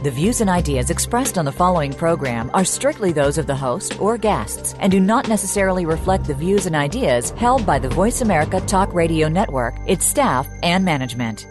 [0.00, 4.00] The views and ideas expressed on the following program are strictly those of the host
[4.00, 8.20] or guests and do not necessarily reflect the views and ideas held by the Voice
[8.20, 11.48] America Talk Radio Network, its staff, and management.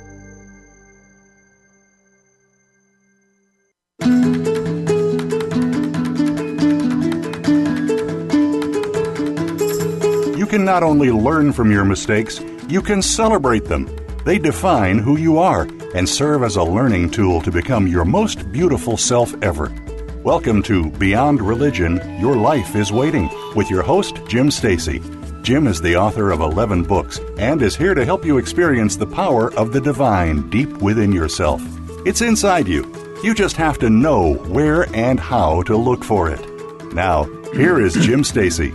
[10.38, 12.39] You can not only learn from your mistakes,
[12.70, 13.94] you can celebrate them.
[14.27, 18.52] They define who you are and serve as a learning tool to become your most
[18.52, 19.73] beautiful self ever.
[20.22, 25.02] Welcome to Beyond Religion Your Life is Waiting with your host, Jim Stacy.
[25.44, 29.08] Jim is the author of 11 books and is here to help you experience the
[29.08, 31.62] power of the divine deep within yourself.
[32.05, 32.83] It's inside you.
[33.23, 36.94] You just have to know where and how to look for it.
[36.94, 38.73] Now, here is Jim Stacy.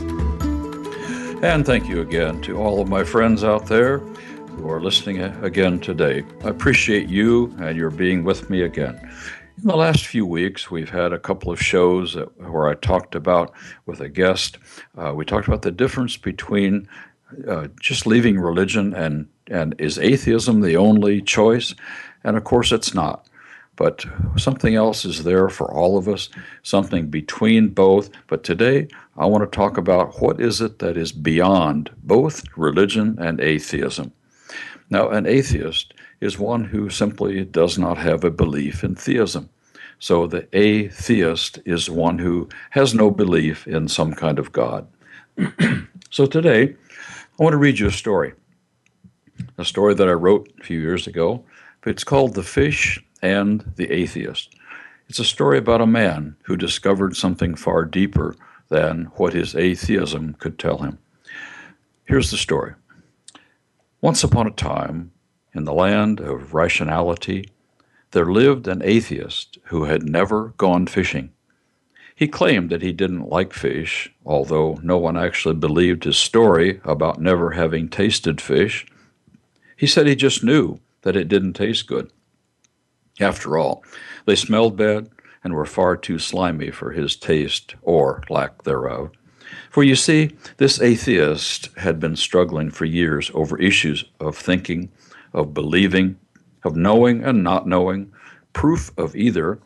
[1.43, 4.01] And thank you again to all of my friends out there
[4.63, 6.23] who are listening again today.
[6.45, 8.95] I appreciate you and your being with me again.
[9.61, 13.53] In the last few weeks, we've had a couple of shows where I talked about
[13.87, 14.59] with a guest.
[14.97, 16.89] Uh, we talked about the difference between
[17.49, 21.75] uh, just leaving religion and and is atheism the only choice?
[22.23, 23.27] And of course, it's not.
[23.75, 24.05] But
[24.37, 26.29] something else is there for all of us,
[26.63, 28.11] something between both.
[28.29, 33.19] But today, I want to talk about what is it that is beyond both religion
[33.19, 34.13] and atheism.
[34.93, 39.49] Now, an atheist is one who simply does not have a belief in theism.
[39.99, 44.87] So the atheist is one who has no belief in some kind of God.
[46.11, 46.77] so today,
[47.39, 48.35] I want to read you a story.
[49.57, 51.43] A story that I wrote a few years ago.
[51.87, 54.55] It's called The Fish and the Atheist.
[55.09, 58.37] It's a story about a man who discovered something far deeper
[58.69, 60.99] than what his atheism could tell him.
[62.05, 62.75] Here's the story.
[64.03, 65.13] Once upon a time,
[65.55, 67.49] in the land of rationality,
[68.11, 71.31] there lived an atheist who had never gone fishing.
[72.17, 77.21] He claimed that he didn't like fish, although no one actually believed his story about
[77.21, 78.85] never having tasted fish.
[79.77, 82.11] He said he just knew that it didn't taste good.
[83.21, 83.85] After all,
[84.27, 85.11] they smelled bad
[85.45, 89.13] and were far too slimy for his taste or lack thereof.
[89.71, 94.91] For you see, this atheist had been struggling for years over issues of thinking,
[95.33, 96.19] of believing,
[96.65, 98.13] of knowing and not knowing,
[98.53, 99.59] proof of either,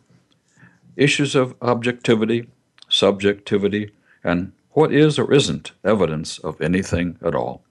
[0.95, 2.47] issues of objectivity,
[2.89, 3.91] subjectivity,
[4.23, 7.63] and what is or isn't evidence of anything at all.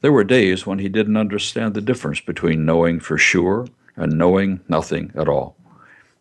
[0.00, 4.60] There were days when he didn't understand the difference between knowing for sure and knowing
[4.68, 5.56] nothing at all.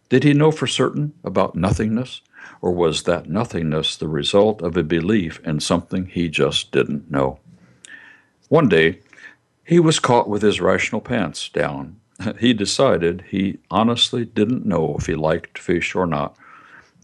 [0.09, 2.21] Did he know for certain about nothingness?
[2.65, 7.37] Or was that nothingness the result of a belief in something he just didn't know?
[8.49, 9.01] One day,
[9.63, 11.97] he was caught with his rational pants down.
[12.39, 16.35] He decided he honestly didn't know if he liked fish or not.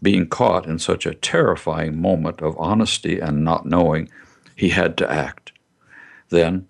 [0.02, 4.08] Being caught in such a terrifying moment of honesty and not knowing,
[4.56, 5.52] he had to act.
[6.30, 6.66] Then,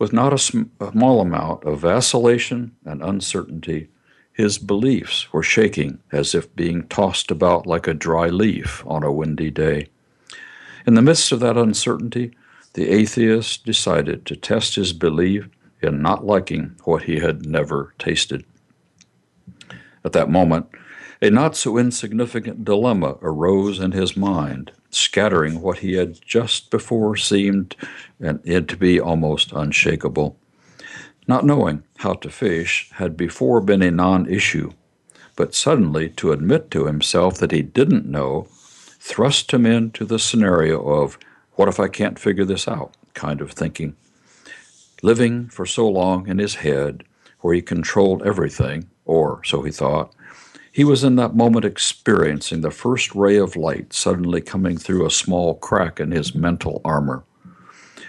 [0.00, 3.90] with not a small amount of vacillation and uncertainty,
[4.34, 9.12] his beliefs were shaking as if being tossed about like a dry leaf on a
[9.12, 9.86] windy day.
[10.86, 12.36] In the midst of that uncertainty,
[12.74, 15.48] the atheist decided to test his belief
[15.80, 18.44] in not liking what he had never tasted.
[20.04, 20.66] At that moment,
[21.22, 27.16] a not so insignificant dilemma arose in his mind, scattering what he had just before
[27.16, 27.76] seemed
[28.20, 30.36] and it to be almost unshakable.
[31.28, 34.70] Not knowing how to fish had before been a non issue,
[35.36, 38.46] but suddenly to admit to himself that he didn't know
[39.00, 41.18] thrust him into the scenario of,
[41.54, 43.96] what if I can't figure this out kind of thinking.
[45.02, 47.04] Living for so long in his head,
[47.40, 50.12] where he controlled everything, or so he thought,
[50.72, 55.10] he was in that moment experiencing the first ray of light suddenly coming through a
[55.10, 57.24] small crack in his mental armor.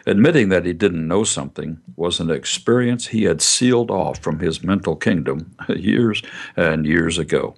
[0.07, 4.63] Admitting that he didn't know something was an experience he had sealed off from his
[4.63, 6.22] mental kingdom years
[6.56, 7.56] and years ago.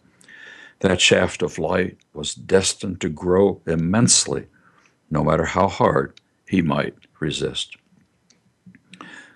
[0.80, 4.48] That shaft of light was destined to grow immensely,
[5.10, 7.76] no matter how hard he might resist.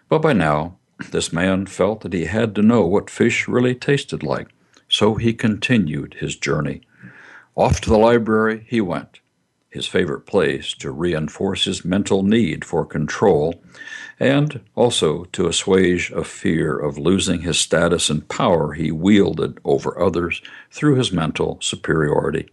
[0.08, 0.78] But by now,
[1.12, 4.50] this man felt that he had to know what fish really tasted like,
[4.88, 6.82] so he continued his journey.
[7.56, 9.21] Off to the library he went,
[9.72, 13.64] his favorite place to reinforce his mental need for control
[14.20, 20.00] and also to assuage a fear of losing his status and power he wielded over
[20.00, 22.48] others through his mental superiority.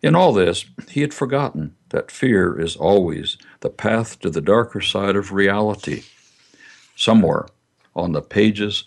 [0.00, 4.80] In all this, he had forgotten that fear is always the path to the darker
[4.80, 6.04] side of reality.
[6.96, 7.46] Somewhere
[7.94, 8.84] on the pages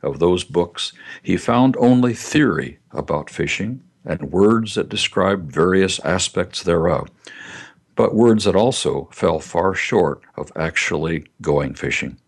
[0.00, 0.92] of those books,
[1.22, 7.08] he found only theory about fishing and words that described various aspects thereof,
[7.94, 12.18] but words that also fell far short of actually going fishing.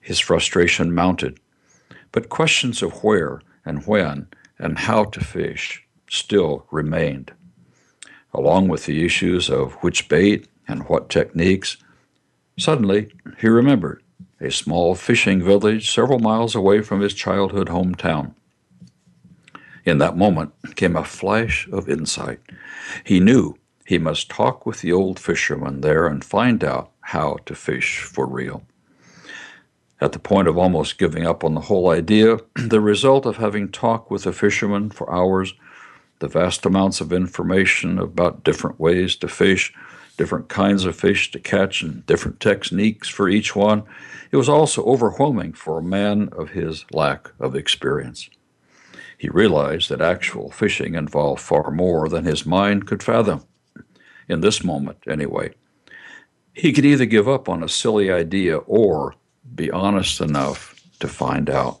[0.00, 1.38] His frustration mounted,
[2.10, 4.26] but questions of where and when
[4.58, 7.32] and how to fish still remained.
[8.34, 11.76] Along with the issues of which bait and what techniques,
[12.58, 14.02] suddenly he remembered
[14.40, 18.34] a small fishing village several miles away from his childhood hometown.
[19.86, 22.40] In that moment came a flash of insight.
[23.04, 23.54] He knew
[23.86, 28.26] he must talk with the old fisherman there and find out how to fish for
[28.26, 28.64] real.
[30.00, 33.68] At the point of almost giving up on the whole idea, the result of having
[33.70, 35.54] talked with the fisherman for hours,
[36.18, 39.72] the vast amounts of information about different ways to fish,
[40.16, 43.84] different kinds of fish to catch, and different techniques for each one,
[44.32, 48.28] it was also overwhelming for a man of his lack of experience.
[49.18, 53.44] He realized that actual fishing involved far more than his mind could fathom.
[54.28, 55.54] In this moment, anyway.
[56.52, 59.14] He could either give up on a silly idea or
[59.54, 61.80] be honest enough to find out.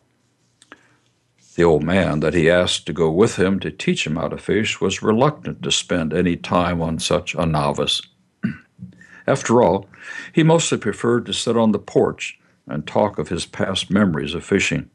[1.56, 4.36] The old man that he asked to go with him to teach him how to
[4.36, 8.02] fish was reluctant to spend any time on such a novice.
[9.26, 9.88] After all,
[10.32, 14.44] he mostly preferred to sit on the porch and talk of his past memories of
[14.44, 14.90] fishing.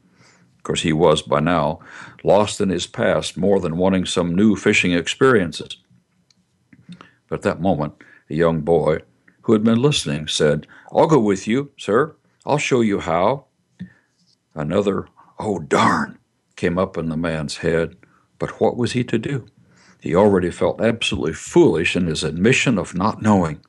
[0.62, 1.80] Of course, he was, by now,
[2.22, 5.76] lost in his past more than wanting some new fishing experiences.
[7.28, 7.94] But at that moment,
[8.30, 8.98] a young boy
[9.40, 12.14] who had been listening said, I'll go with you, sir.
[12.46, 13.46] I'll show you how.
[14.54, 16.20] Another, oh, darn,
[16.54, 17.96] came up in the man's head.
[18.38, 19.46] But what was he to do?
[20.00, 23.62] He already felt absolutely foolish in his admission of not knowing.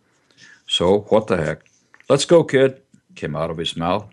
[0.68, 1.64] So, what the heck?
[2.08, 2.84] Let's go, kid,
[3.16, 4.08] came out of his mouth,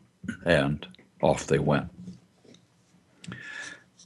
[0.47, 0.89] and
[1.21, 1.91] off they went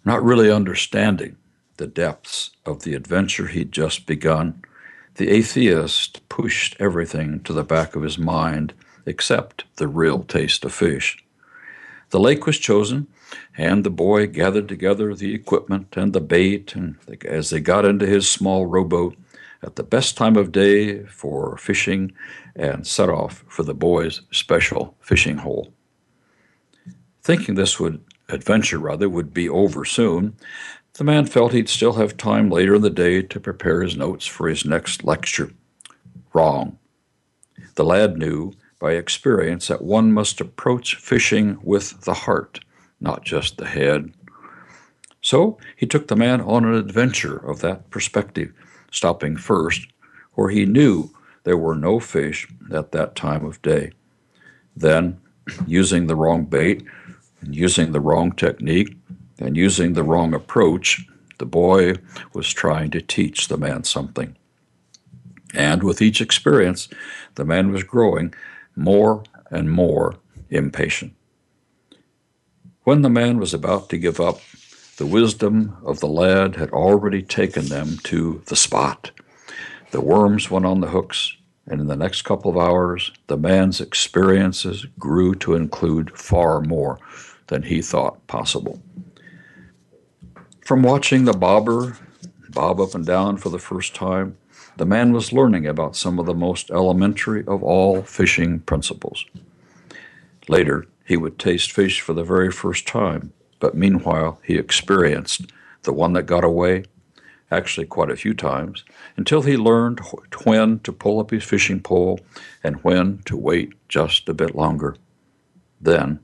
[0.05, 1.37] not really understanding
[1.77, 4.63] the depths of the adventure he'd just begun,
[5.17, 8.75] the atheist pushed everything to the back of his mind
[9.07, 11.25] except the real taste of fish.
[12.11, 13.07] The lake was chosen,
[13.57, 18.07] and the boy gathered together the equipment and the bait, and as they got into
[18.07, 19.17] his small rowboat
[19.63, 22.13] at the best time of day for fishing,
[22.55, 25.73] and set off for the boy's special fishing hole.
[27.23, 30.37] Thinking this would adventure rather would be over soon,
[30.95, 34.27] the man felt he'd still have time later in the day to prepare his notes
[34.27, 35.51] for his next lecture.
[36.33, 36.79] Wrong.
[37.75, 42.61] The lad knew by experience that one must approach fishing with the heart,
[43.01, 44.13] not just the head.
[45.21, 48.53] So he took the man on an adventure of that perspective,
[48.91, 49.89] stopping first
[50.35, 51.11] where he knew
[51.45, 53.93] there were no fish at that time of day.
[54.77, 55.21] Then,
[55.67, 56.85] using the wrong bait,
[57.45, 58.97] and using the wrong technique
[59.39, 61.07] and using the wrong approach,
[61.39, 61.95] the boy
[62.33, 64.37] was trying to teach the man something.
[65.53, 66.89] And with each experience,
[67.35, 68.35] the man was growing
[68.75, 70.17] more and more
[70.51, 71.15] impatient.
[72.85, 74.41] When the man was about to give up,
[74.97, 79.11] the wisdom of the lad had already taken them to the spot.
[79.91, 81.37] The worms went on the hooks,
[81.67, 86.99] and in the next couple of hours, the man's experiences grew to include far more
[87.49, 88.81] than he thought possible.
[90.61, 91.97] From watching the bobber
[92.55, 94.37] bob up and down for the first time,
[94.77, 99.27] the man was learning about some of the most elementary of all fishing principles.
[100.49, 105.93] Later, he would taste fish for the very first time, but meanwhile, he experienced the
[105.93, 106.85] one that got away,
[107.51, 108.85] actually quite a few times,
[109.17, 110.01] until he learned
[110.45, 112.21] when to pull up his fishing pole
[112.63, 114.97] and when to wait just a bit longer.
[115.81, 116.21] Then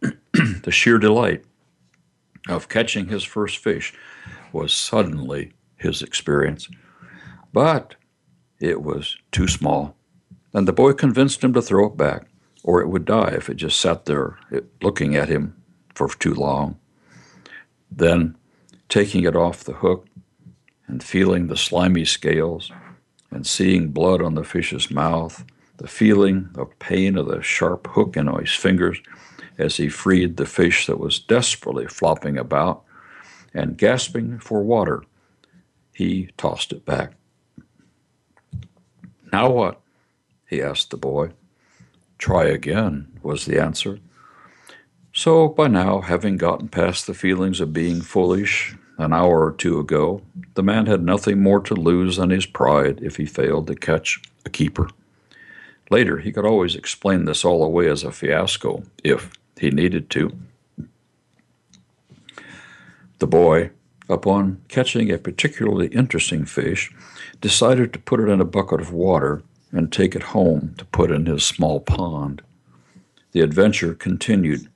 [0.32, 1.44] the sheer delight
[2.48, 3.94] of catching his first fish
[4.52, 6.68] was suddenly his experience.
[7.52, 7.96] But
[8.60, 9.96] it was too small,
[10.52, 12.28] and the boy convinced him to throw it back,
[12.62, 14.38] or it would die if it just sat there
[14.82, 15.56] looking at him
[15.94, 16.78] for too long.
[17.90, 18.36] Then,
[18.88, 20.06] taking it off the hook
[20.86, 22.70] and feeling the slimy scales
[23.30, 25.44] and seeing blood on the fish's mouth,
[25.76, 29.00] the feeling of pain of the sharp hook in his fingers,
[29.58, 32.82] as he freed the fish that was desperately flopping about,
[33.52, 35.02] and gasping for water,
[35.92, 37.12] he tossed it back.
[39.32, 39.80] Now what?
[40.48, 41.30] he asked the boy.
[42.18, 44.00] Try again, was the answer.
[45.12, 49.78] So, by now, having gotten past the feelings of being foolish an hour or two
[49.78, 50.22] ago,
[50.54, 54.20] the man had nothing more to lose than his pride if he failed to catch
[54.44, 54.88] a keeper.
[55.90, 60.32] Later, he could always explain this all away as a fiasco, if he needed to.
[63.18, 63.70] The boy,
[64.08, 66.90] upon catching a particularly interesting fish,
[67.42, 71.10] decided to put it in a bucket of water and take it home to put
[71.10, 72.40] in his small pond.
[73.32, 74.68] The adventure continued.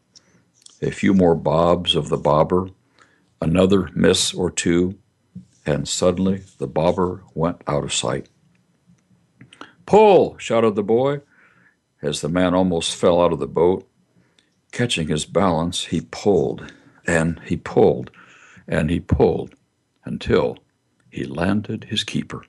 [0.82, 2.68] A few more bobs of the bobber,
[3.40, 4.98] another miss or two,
[5.64, 8.28] and suddenly the bobber went out of sight.
[9.86, 10.36] Pull!
[10.36, 11.22] shouted the boy
[12.02, 13.88] as the man almost fell out of the boat.
[14.74, 16.72] Catching his balance, he pulled
[17.06, 18.10] and he pulled
[18.66, 19.54] and he pulled
[20.04, 20.58] until
[21.10, 22.42] he landed his keeper.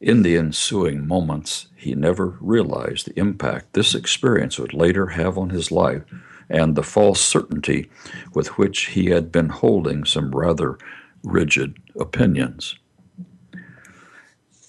[0.00, 5.50] In the ensuing moments, he never realized the impact this experience would later have on
[5.50, 6.02] his life
[6.48, 7.90] and the false certainty
[8.32, 10.78] with which he had been holding some rather
[11.22, 12.78] rigid opinions.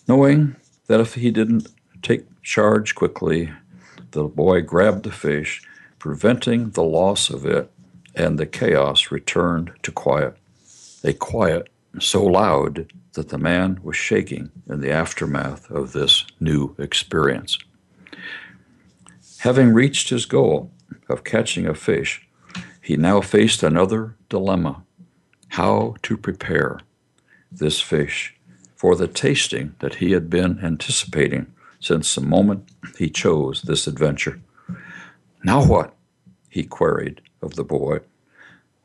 [0.09, 0.57] Knowing
[0.88, 1.69] that if he didn't
[2.01, 3.50] take charge quickly,
[4.12, 5.62] the boy grabbed the fish,
[6.03, 7.72] preventing the loss of it,
[8.13, 10.36] and the chaos returned to quiet.
[11.05, 16.75] A quiet so loud that the man was shaking in the aftermath of this new
[16.77, 17.57] experience.
[19.38, 20.74] Having reached his goal
[21.07, 22.27] of catching a fish,
[22.81, 24.83] he now faced another dilemma
[25.51, 26.81] how to prepare
[27.50, 28.36] this fish
[28.75, 32.67] for the tasting that he had been anticipating since the moment
[32.98, 34.41] he chose this adventure.
[35.43, 35.95] Now what?
[36.50, 38.00] he queried of the boy.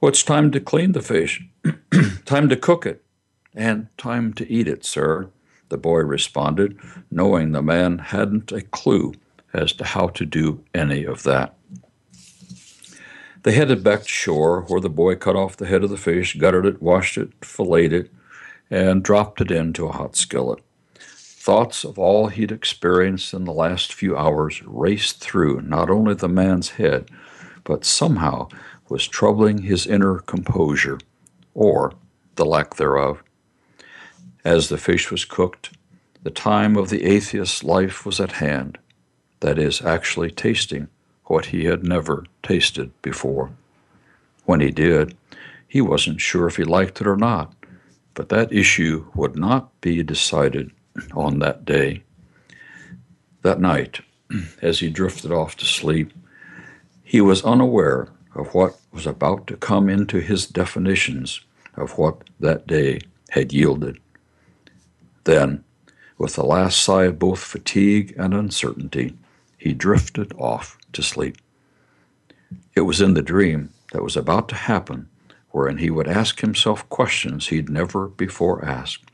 [0.01, 1.45] Well, it's time to clean the fish,
[2.25, 3.05] time to cook it,
[3.55, 5.29] and time to eat it, sir,
[5.69, 6.79] the boy responded,
[7.11, 9.13] knowing the man hadn't a clue
[9.53, 11.55] as to how to do any of that.
[13.43, 16.37] They headed back to shore, where the boy cut off the head of the fish,
[16.37, 18.13] gutted it, washed it, filleted it,
[18.71, 20.61] and dropped it into a hot skillet.
[21.49, 26.29] Thoughts of all he'd experienced in the last few hours raced through not only the
[26.29, 27.09] man's head,
[27.65, 28.49] but somehow
[28.91, 30.99] was troubling his inner composure,
[31.55, 31.95] or
[32.35, 33.23] the lack thereof.
[34.45, 35.71] As the fish was cooked,
[36.23, 38.77] the time of the atheist's life was at hand,
[39.41, 40.89] that is, actually tasting
[41.29, 43.53] what he had never tasted before.
[44.45, 45.17] When he did,
[45.67, 47.55] he wasn't sure if he liked it or not,
[48.13, 50.73] but that issue would not be decided
[51.15, 52.03] on that day.
[53.43, 54.01] That night,
[54.63, 56.13] as he drifted off to sleep,
[57.03, 61.41] he was unaware of what was about to come into his definitions
[61.77, 63.01] of what that day
[63.31, 63.99] had yielded.
[65.25, 65.65] Then,
[66.19, 69.17] with the last sigh of both fatigue and uncertainty,
[69.57, 71.37] he drifted off to sleep.
[72.75, 75.09] It was in the dream that was about to happen
[75.51, 79.11] wherein he would ask himself questions he'd never before asked.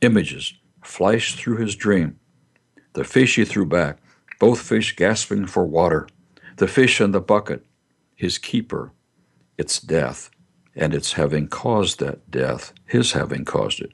[0.00, 2.18] Images flashed through his dream.
[2.92, 3.98] The fish he threw back,
[4.38, 6.08] both fish gasping for water,
[6.56, 7.64] the fish in the bucket,
[8.14, 8.92] his keeper,
[9.56, 10.30] its death,
[10.74, 13.92] and its having caused that death, his having caused it,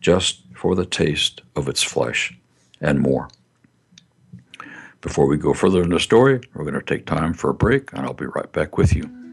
[0.00, 2.36] just for the taste of its flesh,
[2.80, 3.28] and more.
[5.00, 7.92] Before we go further in the story, we're going to take time for a break,
[7.92, 9.25] and I'll be right back with you.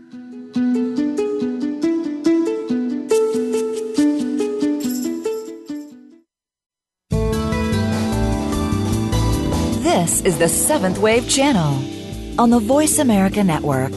[10.03, 11.81] This is the Seventh Wave Channel
[12.37, 13.93] on the Voice America Network.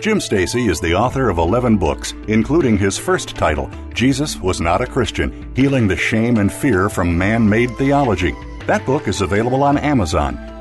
[0.00, 4.80] Jim Stacy is the author of 11 books, including his first title, Jesus Was Not
[4.80, 8.34] a Christian Healing the Shame and Fear from Man Made Theology.
[8.66, 10.36] That book is available on Amazon.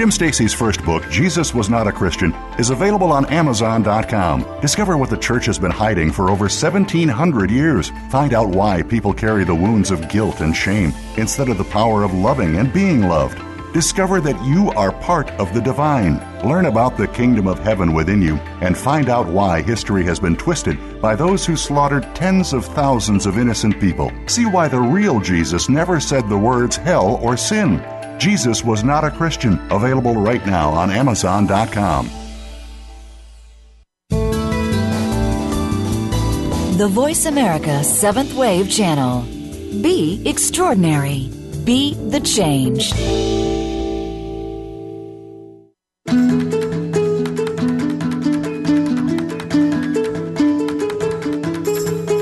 [0.00, 4.46] Jim Stacy's first book, Jesus Was Not a Christian, is available on Amazon.com.
[4.62, 7.92] Discover what the church has been hiding for over 1,700 years.
[8.08, 12.02] Find out why people carry the wounds of guilt and shame instead of the power
[12.02, 13.42] of loving and being loved.
[13.74, 16.18] Discover that you are part of the divine.
[16.48, 20.34] Learn about the kingdom of heaven within you and find out why history has been
[20.34, 24.10] twisted by those who slaughtered tens of thousands of innocent people.
[24.28, 27.84] See why the real Jesus never said the words hell or sin
[28.20, 32.10] Jesus Was Not a Christian, available right now on Amazon.com.
[36.76, 39.22] The Voice America Seventh Wave Channel.
[39.82, 41.30] Be extraordinary.
[41.64, 42.92] Be the change.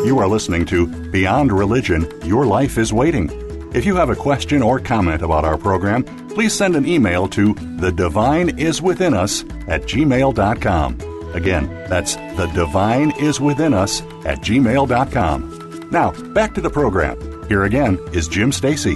[0.07, 3.48] You are listening to Beyond Religion Your Life is Waiting.
[3.75, 7.53] If you have a question or comment about our program, please send an email to
[7.77, 11.35] the divine is within us at gmail.com.
[11.35, 15.89] Again, that's the divine is within us at gmail.com.
[15.91, 17.47] Now, back to the program.
[17.49, 18.95] Here again is Jim Stacy.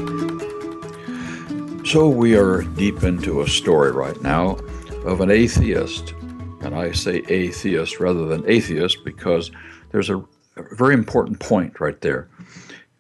[1.85, 4.57] So, we are deep into a story right now
[5.05, 6.15] of an atheist.
[6.63, 9.51] And I say atheist rather than atheist because
[9.91, 10.25] there's a
[10.57, 12.29] a very important point right there.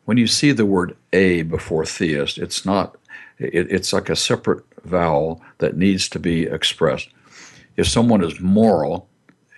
[0.04, 2.96] When you see the word a before theist, it's not,
[3.38, 7.08] it, it's like a separate vowel that needs to be expressed.
[7.76, 9.08] If someone is moral,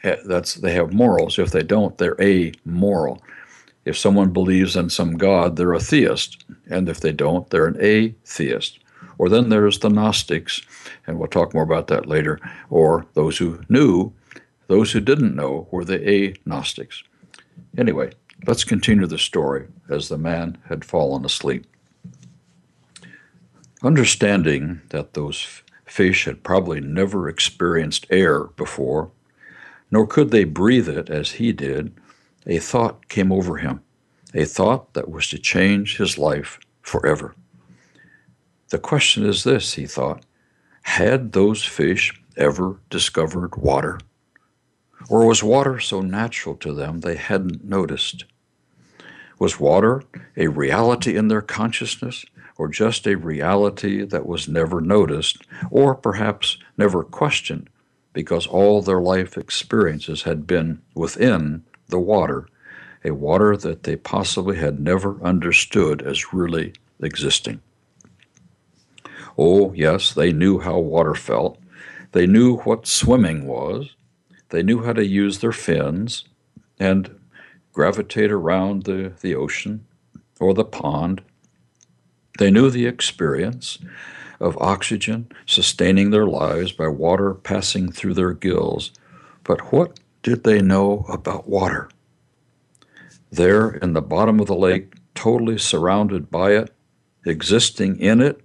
[0.02, 1.38] eh, that's they have morals.
[1.38, 3.22] If they don't, they're amoral.
[3.84, 7.80] If someone believes in some god, they're a theist, and if they don't, they're an
[7.80, 8.78] atheist.
[9.18, 10.62] Or then there's the Gnostics,
[11.06, 12.40] and we'll talk more about that later.
[12.70, 14.12] Or those who knew,
[14.66, 17.02] those who didn't know were the agnostics.
[17.76, 18.12] Anyway,
[18.46, 21.66] let's continue the story as the man had fallen asleep.
[23.82, 29.10] Understanding that those fish had probably never experienced air before,
[29.90, 31.94] nor could they breathe it as he did,
[32.46, 33.80] a thought came over him,
[34.34, 37.34] a thought that was to change his life forever.
[38.70, 40.24] The question is this, he thought
[40.82, 43.98] had those fish ever discovered water?
[45.08, 48.24] Or was water so natural to them they hadn't noticed?
[49.38, 50.02] Was water
[50.36, 52.24] a reality in their consciousness,
[52.56, 55.38] or just a reality that was never noticed,
[55.70, 57.68] or perhaps never questioned,
[58.12, 62.46] because all their life experiences had been within the water,
[63.04, 67.60] a water that they possibly had never understood as really existing?
[69.36, 71.58] Oh, yes, they knew how water felt.
[72.12, 73.96] They knew what swimming was.
[74.50, 76.24] They knew how to use their fins
[76.78, 77.18] and
[77.74, 79.84] gravitate around the, the ocean
[80.40, 81.20] or the pond.
[82.38, 83.78] They knew the experience
[84.40, 88.92] of oxygen sustaining their lives by water passing through their gills.
[89.42, 91.90] But what did they know about water?
[93.30, 96.74] There in the bottom of the lake, totally surrounded by it,
[97.26, 98.40] existing in it,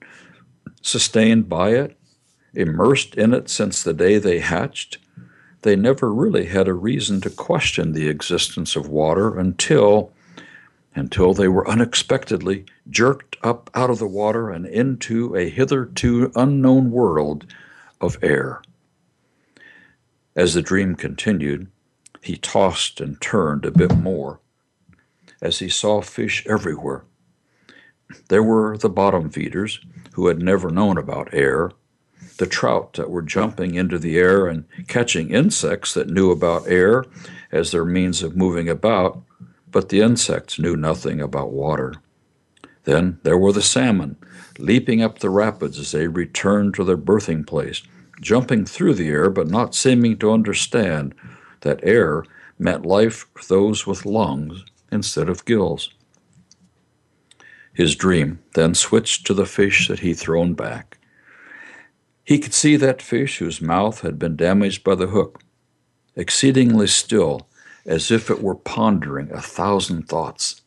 [0.82, 1.98] sustained by it,
[2.54, 4.98] immersed in it since the day they hatched,
[5.62, 10.12] they never really had a reason to question the existence of water until
[10.96, 16.90] until they were unexpectedly jerked up out of the water and into a hitherto unknown
[16.92, 17.46] world
[18.02, 18.62] of air.
[20.36, 21.68] As the dream continued,
[22.22, 24.40] he tossed and turned a bit more
[25.42, 27.04] as he saw fish everywhere.
[28.30, 29.80] There were the bottom feeders
[30.14, 31.72] who had never known about air
[32.38, 37.06] the trout that were jumping into the air and catching insects that knew about air
[37.52, 39.22] as their means of moving about,
[39.70, 41.94] but the insects knew nothing about water.
[42.86, 44.18] Then there were the salmon,
[44.58, 47.82] leaping up the rapids as they returned to their birthing place,
[48.22, 51.14] jumping through the air but not seeming to understand
[51.62, 52.24] that air
[52.58, 55.94] meant life for those with lungs instead of gills.
[57.74, 60.99] His dream then switched to the fish that he thrown back.
[62.30, 65.42] He could see that fish whose mouth had been damaged by the hook,
[66.16, 67.50] exceedingly still,
[67.88, 70.62] as if it were pondering a thousand thoughts.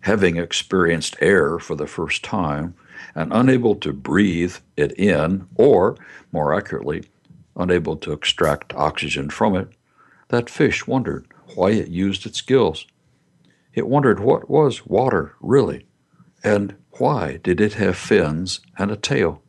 [0.00, 2.74] Having experienced air for the first time
[3.14, 5.94] and unable to breathe it in, or,
[6.32, 7.04] more accurately,
[7.54, 9.68] unable to extract oxygen from it,
[10.28, 12.86] that fish wondered why it used its gills.
[13.74, 15.84] It wondered what was water really,
[16.42, 19.42] and why did it have fins and a tail.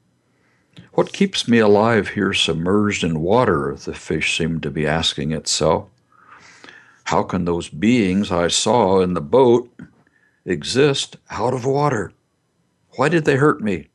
[0.93, 3.75] What keeps me alive here submerged in water?
[3.75, 5.89] the fish seemed to be asking itself.
[7.05, 9.71] How can those beings I saw in the boat
[10.45, 12.11] exist out of water?
[12.95, 13.87] Why did they hurt me?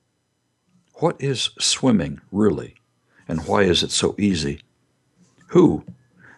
[0.94, 2.76] What is swimming really,
[3.26, 4.62] and why is it so easy?
[5.48, 5.84] Who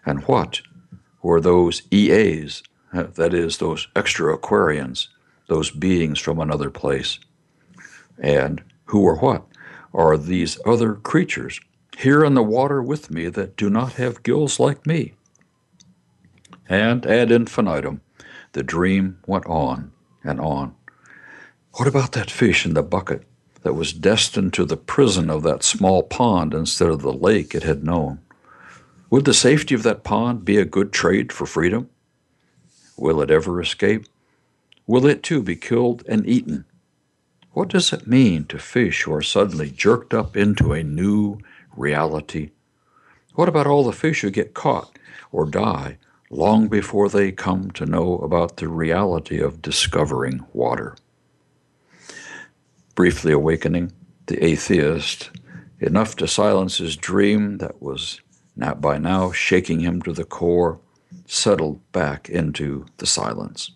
[0.06, 0.62] and what
[1.22, 5.08] were those EAs, that is, those extra aquarians,
[5.48, 7.18] those beings from another place?
[8.18, 9.44] And who or what
[9.94, 11.60] are these other creatures
[11.98, 15.14] here in the water with me that do not have gills like me.
[16.68, 18.00] And ad infinitum,
[18.52, 19.92] the dream went on
[20.24, 20.74] and on.
[21.74, 23.24] What about that fish in the bucket
[23.64, 27.62] that was destined to the prison of that small pond instead of the lake it
[27.62, 28.20] had known.
[29.10, 31.88] Would the safety of that pond be a good trade for freedom?
[32.96, 34.04] Will it ever escape?
[34.86, 36.66] Will it too be killed and eaten?
[37.54, 41.38] What does it mean to fish who are suddenly jerked up into a new
[41.76, 42.50] reality?
[43.36, 44.98] What about all the fish who get caught
[45.30, 45.98] or die
[46.30, 50.96] long before they come to know about the reality of discovering water?
[52.96, 53.92] Briefly awakening,
[54.26, 55.30] the atheist,
[55.78, 58.20] enough to silence his dream that was
[58.56, 60.80] not by now shaking him to the core,
[61.26, 63.70] settled back into the silence.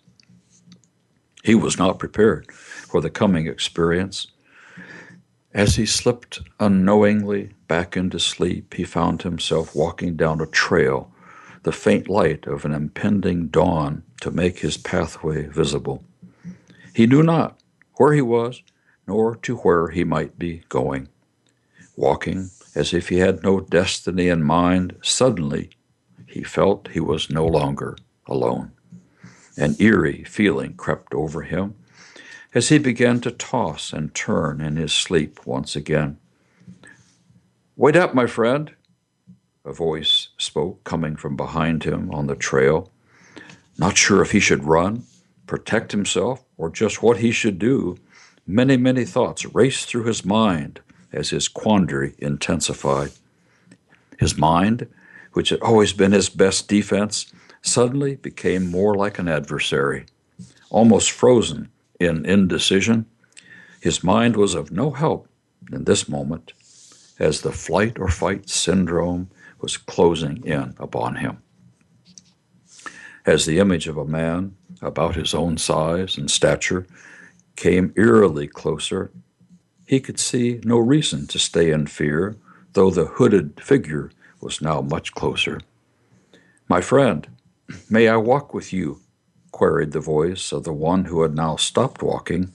[1.45, 2.49] He was not prepared
[2.89, 4.29] for the coming experience.
[5.53, 11.13] As he slipped unknowingly back into sleep, he found himself walking down a trail,
[11.63, 16.03] the faint light of an impending dawn to make his pathway visible.
[16.95, 17.61] He knew not
[17.97, 18.63] where he was,
[19.07, 21.09] nor to where he might be going.
[21.97, 25.71] Walking as if he had no destiny in mind, suddenly
[26.27, 27.97] he felt he was no longer
[28.27, 28.73] alone.
[29.57, 31.75] An eerie feeling crept over him
[32.59, 36.19] as he began to toss and turn in his sleep once again.
[37.77, 38.73] Wait up, my friend,
[39.65, 42.91] a voice spoke coming from behind him on the trail.
[43.79, 45.05] Not sure if he should run,
[45.47, 47.97] protect himself, or just what he should do,
[48.45, 50.81] many, many thoughts raced through his mind
[51.13, 53.13] as his quandary intensified.
[54.19, 54.89] His mind,
[55.33, 60.07] which had always been his best defense, suddenly became more like an adversary.
[60.71, 61.69] Almost frozen
[61.99, 63.07] in indecision,
[63.81, 65.29] his mind was of no help
[65.73, 66.53] in this moment
[67.19, 69.31] as the flight or fight syndrome
[69.61, 71.43] was closing in upon him.
[73.27, 76.87] As the image of a man about his own size and stature
[77.57, 79.11] came eerily closer,
[79.87, 82.37] he could see no reason to stay in fear,
[82.75, 85.61] though the hooded figure was now much closer.
[86.69, 87.27] My friend,
[87.91, 89.01] may I walk with you?
[89.59, 92.55] Queried the voice of the one who had now stopped walking,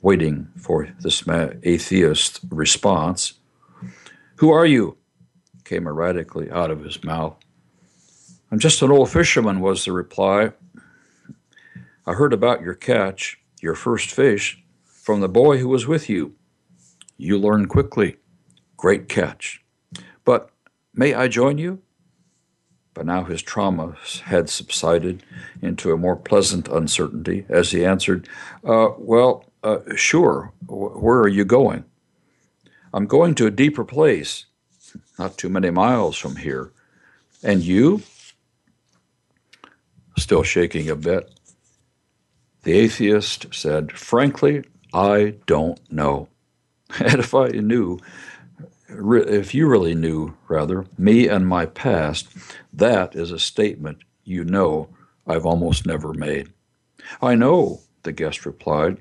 [0.00, 3.34] waiting for this atheist response.
[4.36, 4.96] Who are you?
[5.66, 7.36] came erratically out of his mouth.
[8.50, 10.52] I'm just an old fisherman, was the reply.
[12.06, 16.36] I heard about your catch, your first fish, from the boy who was with you.
[17.18, 18.16] You learn quickly.
[18.78, 19.62] Great catch.
[20.24, 20.48] But
[20.94, 21.82] may I join you?
[22.94, 25.22] But now his trauma had subsided
[25.62, 28.28] into a more pleasant uncertainty as he answered,
[28.64, 30.52] uh, Well, uh, sure.
[30.66, 31.84] W- where are you going?
[32.92, 34.46] I'm going to a deeper place,
[35.18, 36.72] not too many miles from here.
[37.42, 38.02] And you?
[40.18, 41.30] Still shaking a bit.
[42.64, 46.28] The atheist said, Frankly, I don't know.
[46.98, 48.00] And if I knew,
[48.90, 52.28] if you really knew, rather, me and my past,
[52.72, 54.88] that is a statement you know
[55.26, 56.52] I've almost never made.
[57.22, 58.98] I know, the guest replied.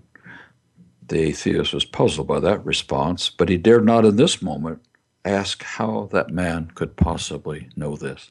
[1.08, 4.82] The atheist was puzzled by that response, but he dared not in this moment
[5.26, 8.30] ask how that man could possibly know this.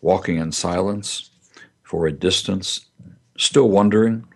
[0.00, 1.30] Walking in silence
[1.82, 2.86] for a distance,
[3.36, 4.26] still wondering,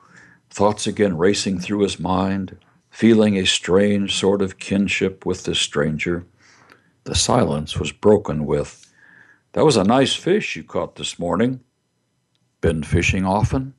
[0.51, 2.57] thoughts again racing through his mind,
[2.98, 6.26] feeling a strange sort of kinship with this stranger.
[7.04, 8.92] The silence was broken with,
[9.52, 11.61] That was a nice fish you caught this morning.
[12.61, 13.74] Been fishing often?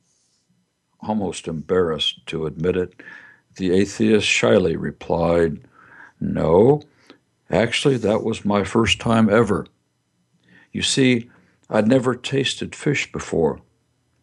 [1.00, 3.02] Almost embarrassed to admit it,
[3.56, 5.68] the atheist shyly replied,
[6.18, 6.80] No,
[7.50, 9.66] actually, that was my first time ever.
[10.72, 11.28] You see,
[11.68, 13.60] I'd never tasted fish before.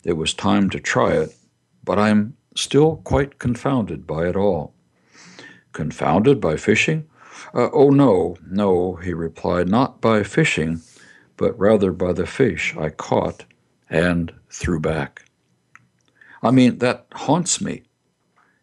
[0.03, 1.35] It was time to try it,
[1.83, 4.73] but I'm still quite confounded by it all.
[5.77, 7.07] Confounded by fishing?
[7.53, 10.81] Uh, oh, no, no, he replied, not by fishing,
[11.37, 13.45] but rather by the fish I caught
[13.87, 15.25] and threw back.
[16.41, 17.83] I mean, that haunts me.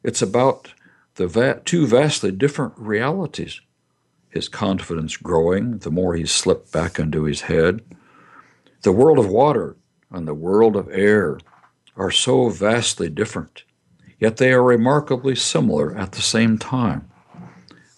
[0.02, 0.74] It's about
[1.14, 3.60] the va- two vastly different realities.
[4.28, 7.80] His confidence growing the more he slipped back into his head.
[8.82, 9.76] The world of water
[10.10, 11.38] and the world of air
[11.96, 13.62] are so vastly different
[14.18, 17.08] yet they are remarkably similar at the same time.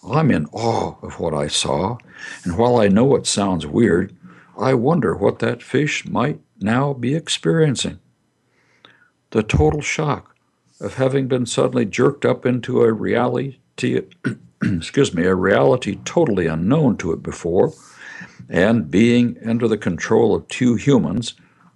[0.09, 1.97] I'm in awe of what I saw,
[2.43, 4.15] and while I know it sounds weird,
[4.57, 7.99] I wonder what that fish might now be experiencing.
[9.31, 10.35] The total shock
[10.79, 13.57] of having been suddenly jerked up into a reality,
[14.63, 17.73] excuse me, a reality totally unknown to it before,
[18.49, 21.33] and being under the control of two humans,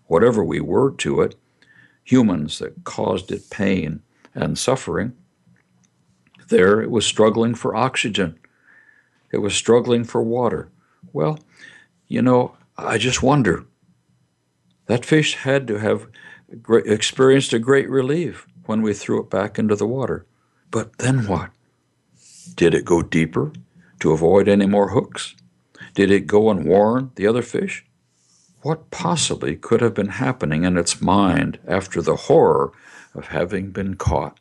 [0.08, 1.36] whatever we were to it,
[2.04, 4.02] humans that caused it pain
[4.34, 5.14] and suffering,
[6.50, 8.38] There it was struggling for oxygen.
[9.32, 10.70] It was struggling for water.
[11.14, 11.40] Well,
[12.08, 13.66] you know, I just wonder.
[14.88, 16.08] That fish had to have
[16.68, 20.26] experienced a great relief when we threw it back into the water.
[20.70, 21.52] But then what?
[22.56, 23.54] Did it go deeper
[24.02, 25.36] to avoid any more hooks?
[25.94, 27.86] Did it go and warn the other fish?
[28.62, 32.72] What possibly could have been happening in its mind after the horror
[33.14, 34.40] of having been caught?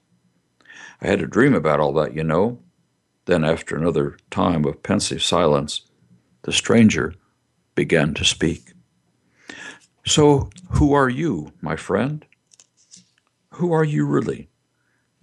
[1.01, 2.61] I had a dream about all that, you know.
[3.27, 5.83] Then, after another time of pensive silence,
[6.43, 7.15] the stranger
[7.75, 8.73] began to speak.
[10.07, 12.25] So, who are you, my friend?
[13.55, 14.49] Who are you really?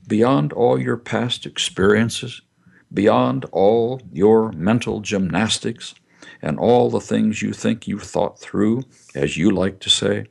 [0.07, 2.41] Beyond all your past experiences,
[2.93, 5.95] beyond all your mental gymnastics,
[6.41, 8.83] and all the things you think you've thought through,
[9.15, 10.27] as you like to say,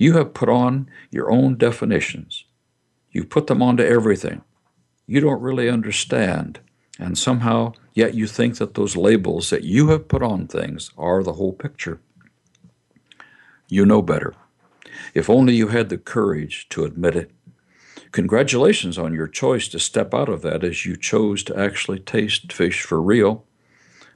[0.00, 2.44] you have put on your own definitions
[3.12, 4.42] you put them onto everything.
[5.06, 6.60] You don't really understand,
[6.98, 11.22] and somehow, yet you think that those labels that you have put on things are
[11.22, 12.00] the whole picture.
[13.68, 14.34] You know better.
[15.14, 17.30] If only you had the courage to admit it.
[18.12, 22.52] Congratulations on your choice to step out of that as you chose to actually taste
[22.52, 23.44] fish for real.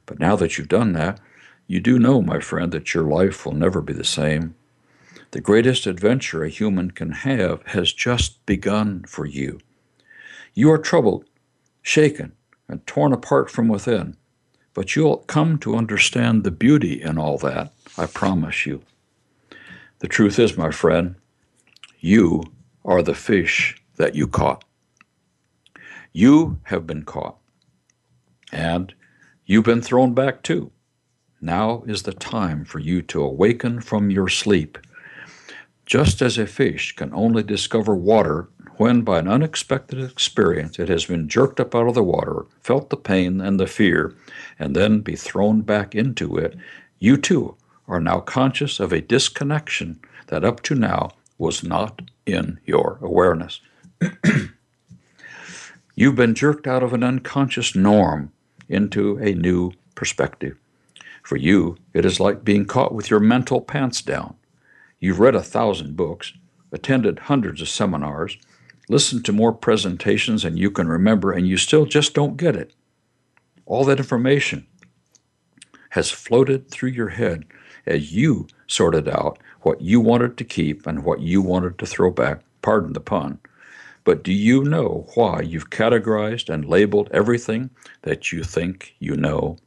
[0.05, 1.19] But now that you've done that,
[1.67, 4.55] you do know, my friend, that your life will never be the same.
[5.31, 9.59] The greatest adventure a human can have has just begun for you.
[10.53, 11.25] You are troubled,
[11.81, 12.31] shaken,
[12.67, 14.15] and torn apart from within,
[14.73, 18.81] but you'll come to understand the beauty in all that, I promise you.
[19.99, 21.15] The truth is, my friend,
[21.99, 22.43] you
[22.83, 24.63] are the fish that you caught.
[26.13, 27.37] You have been caught,
[28.51, 28.93] and
[29.45, 30.71] you've been thrown back too.
[31.41, 34.77] Now is the time for you to awaken from your sleep
[35.85, 41.05] just as a fish can only discover water when, by an unexpected experience, it has
[41.05, 44.13] been jerked up out of the water, felt the pain and the fear,
[44.59, 46.57] and then be thrown back into it,
[46.99, 47.55] you too
[47.87, 53.61] are now conscious of a disconnection that up to now was not in your awareness.
[55.95, 58.31] You've been jerked out of an unconscious norm
[58.67, 60.57] into a new perspective.
[61.23, 64.35] For you, it is like being caught with your mental pants down.
[65.05, 66.33] You've read a thousand books,
[66.71, 68.39] attended hundreds of seminars,
[68.89, 72.73] listened to more presentations than you can remember, and you still just don't get it.
[73.67, 74.65] All that information
[75.91, 77.45] has floated through your head
[77.85, 82.09] as you sorted out what you wanted to keep and what you wanted to throw
[82.09, 82.39] back.
[82.63, 83.37] Pardon the pun.
[84.05, 87.69] But do you know why you've categorized and labeled everything
[88.01, 89.57] that you think you know?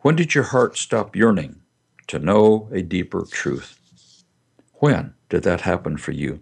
[0.00, 1.62] When did your heart stop yearning
[2.08, 3.80] to know a deeper truth?
[4.78, 6.40] When did that happen for you?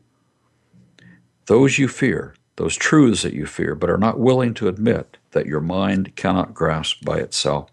[1.47, 5.47] Those you fear, those truths that you fear, but are not willing to admit that
[5.47, 7.71] your mind cannot grasp by itself.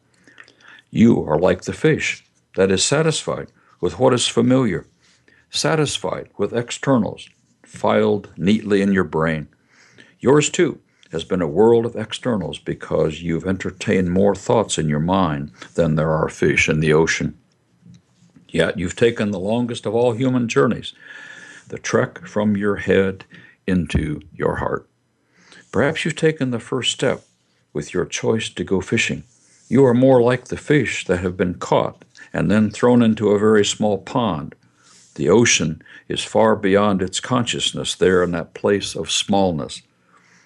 [0.89, 3.47] You are like the fish that is satisfied
[3.79, 4.85] with what is familiar,
[5.49, 7.29] satisfied with externals,
[7.63, 9.47] filed neatly in your brain.
[10.19, 10.79] Yours, too,
[11.11, 15.95] has been a world of externals because you've entertained more thoughts in your mind than
[15.95, 17.37] there are fish in the ocean.
[18.51, 20.93] Yet you've taken the longest of all human journeys,
[21.69, 23.25] the trek from your head
[23.65, 24.87] into your heart.
[25.71, 27.21] Perhaps you've taken the first step
[27.71, 29.23] with your choice to go fishing.
[29.69, 33.39] You are more like the fish that have been caught and then thrown into a
[33.39, 34.53] very small pond.
[35.15, 39.81] The ocean is far beyond its consciousness there in that place of smallness.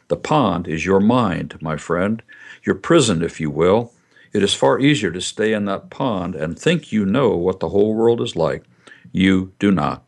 [0.10, 2.22] The pond is your mind, my friend,
[2.63, 3.94] your prison, if you will,
[4.36, 7.69] it is far easier to stay in that pond and think you know what the
[7.69, 8.65] whole world is like.
[9.13, 10.04] You do not.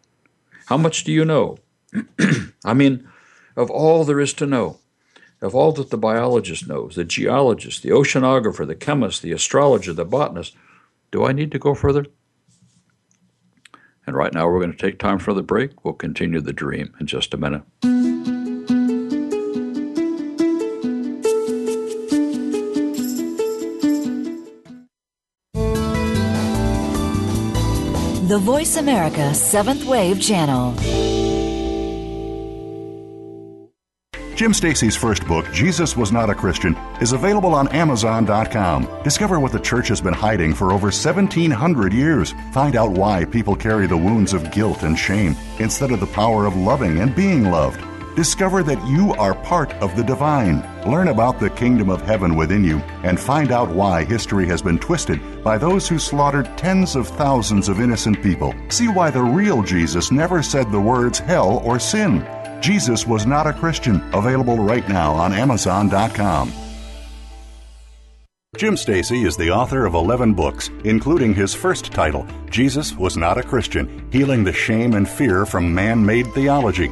[0.66, 1.60] How much do you know?
[2.66, 3.08] I mean,
[3.56, 4.80] of all there is to know,
[5.42, 10.04] of all that the biologist knows, the geologist, the oceanographer, the chemist, the astrologer, the
[10.04, 10.58] botanist,
[11.10, 12.06] do I need to go further?
[14.06, 15.86] And right now we're going to take time for the break.
[15.86, 17.64] We'll continue the dream in just a minute.
[28.38, 30.76] The Voice America Seventh Wave Channel.
[34.36, 39.02] Jim Stacy's first book, Jesus Was Not a Christian, is available on Amazon.com.
[39.04, 42.36] Discover what the church has been hiding for over 1,700 years.
[42.52, 46.46] Find out why people carry the wounds of guilt and shame instead of the power
[46.46, 47.84] of loving and being loved.
[48.18, 50.68] Discover that you are part of the divine.
[50.90, 54.80] Learn about the kingdom of heaven within you and find out why history has been
[54.80, 58.56] twisted by those who slaughtered tens of thousands of innocent people.
[58.70, 62.28] See why the real Jesus never said the words hell or sin.
[62.60, 66.52] Jesus Was Not a Christian, available right now on Amazon.com.
[68.56, 73.38] Jim Stacy is the author of 11 books, including his first title, Jesus Was Not
[73.38, 76.92] a Christian Healing the Shame and Fear from Man Made Theology.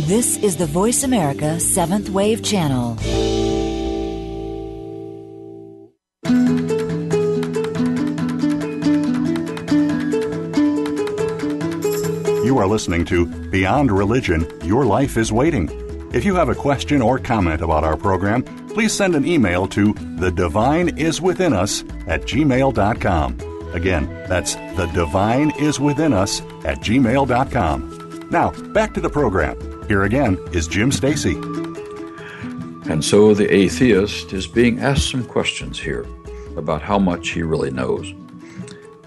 [0.00, 2.98] This is the Voice America Seventh Wave Channel.
[12.44, 15.70] You are listening to Beyond Religion Your Life is Waiting.
[16.12, 19.94] If you have a question or comment about our program, please send an email to
[20.18, 23.70] the divine is within us at gmail.com.
[23.72, 28.28] Again, that's the divine is within us at gmail.com.
[28.30, 29.56] Now, back to the program.
[29.88, 31.34] Here again is Jim Stacy.
[32.90, 36.04] And so the atheist is being asked some questions here
[36.56, 38.12] about how much he really knows.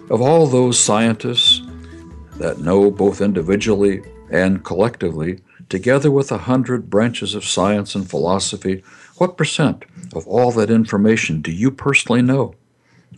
[0.10, 1.62] Of all those scientists
[2.38, 8.82] that know both individually and collectively together with a hundred branches of science and philosophy,
[9.18, 12.56] what percent of all that information do you personally know?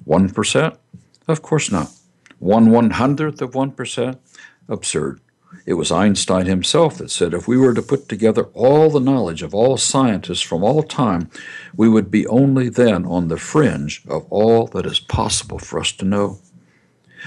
[0.04, 0.80] One percent?
[1.28, 1.92] Of course not.
[2.40, 4.20] One one hundredth of one percent?
[4.68, 5.22] Absurd.
[5.66, 9.44] It was Einstein himself that said if we were to put together all the knowledge
[9.44, 11.30] of all scientists from all time,
[11.76, 15.92] we would be only then on the fringe of all that is possible for us
[15.94, 16.40] to know.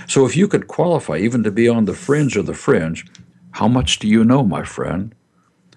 [0.09, 3.07] So if you could qualify even to be on the fringe of the fringe,
[3.53, 5.15] how much do you know, my friend?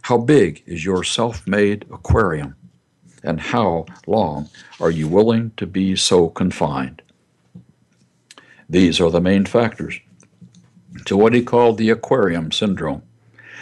[0.02, 2.56] How big is your self made aquarium?
[3.24, 7.02] And how long are you willing to be so confined?
[8.70, 10.00] These are the main factors
[11.06, 13.02] to what he called the aquarium syndrome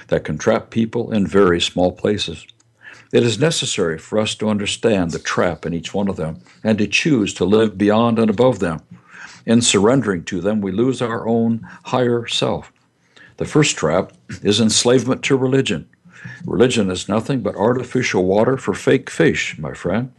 [0.07, 2.45] that can trap people in very small places.
[3.11, 6.77] It is necessary for us to understand the trap in each one of them and
[6.77, 8.81] to choose to live beyond and above them.
[9.45, 12.71] In surrendering to them, we lose our own higher self.
[13.37, 15.87] The first trap is enslavement to religion.
[16.45, 20.11] Religion is nothing but artificial water for fake fish, my friend.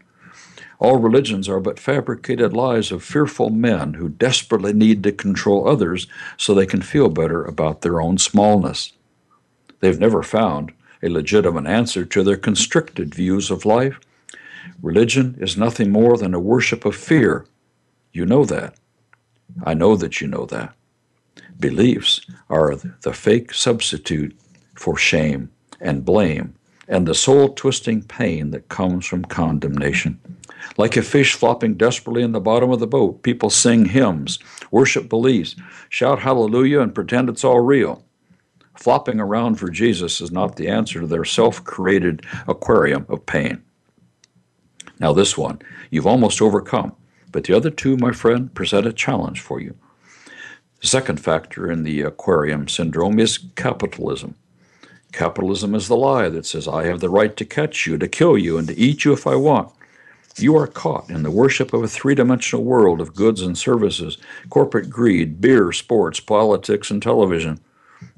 [0.78, 6.06] All religions are but fabricated lies of fearful men who desperately need to control others
[6.36, 8.92] so they can feel better about their own smallness.
[9.80, 14.00] They've never found a legitimate answer to their constricted views of life.
[14.82, 17.46] Religion is nothing more than a worship of fear.
[18.12, 18.74] You know that.
[19.64, 20.74] I know that you know that.
[21.58, 24.36] Beliefs are the fake substitute
[24.74, 26.54] for shame and blame
[26.88, 30.20] and the soul twisting pain that comes from condemnation.
[30.76, 34.38] Like a fish flopping desperately in the bottom of the boat, people sing hymns,
[34.70, 35.56] worship beliefs,
[35.88, 38.04] shout hallelujah, and pretend it's all real.
[38.76, 43.62] Flopping around for Jesus is not the answer to their self created aquarium of pain.
[44.98, 46.94] Now, this one you've almost overcome,
[47.32, 49.76] but the other two, my friend, present a challenge for you.
[50.80, 54.34] The second factor in the aquarium syndrome is capitalism.
[55.12, 58.36] Capitalism is the lie that says, I have the right to catch you, to kill
[58.36, 59.72] you, and to eat you if I want.
[60.38, 64.18] You are caught in the worship of a three dimensional world of goods and services,
[64.50, 67.58] corporate greed, beer, sports, politics, and television.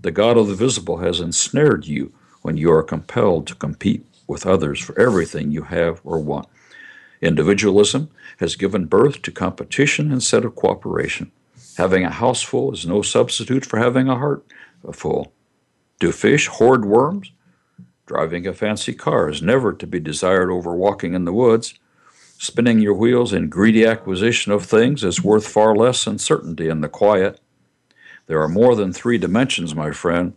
[0.00, 4.46] The God of the visible has ensnared you when you are compelled to compete with
[4.46, 6.48] others for everything you have or want.
[7.20, 11.31] Individualism has given birth to competition instead of cooperation.
[11.76, 14.44] Having a house full is no substitute for having a heart
[14.92, 15.33] full.
[16.00, 17.31] Do fish hoard worms?
[18.07, 21.78] Driving a fancy car is never to be desired over walking in the woods.
[22.40, 26.83] Spinning your wheels in greedy acquisition of things is worth far less than certainty in
[26.83, 27.40] the quiet.
[28.29, 30.35] There are more than three dimensions, my friend.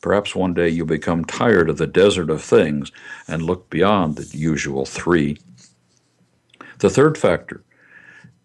[0.00, 2.90] Perhaps one day you'll become tired of the desert of things
[3.28, 5.38] and look beyond the usual three.
[6.80, 7.62] The third factor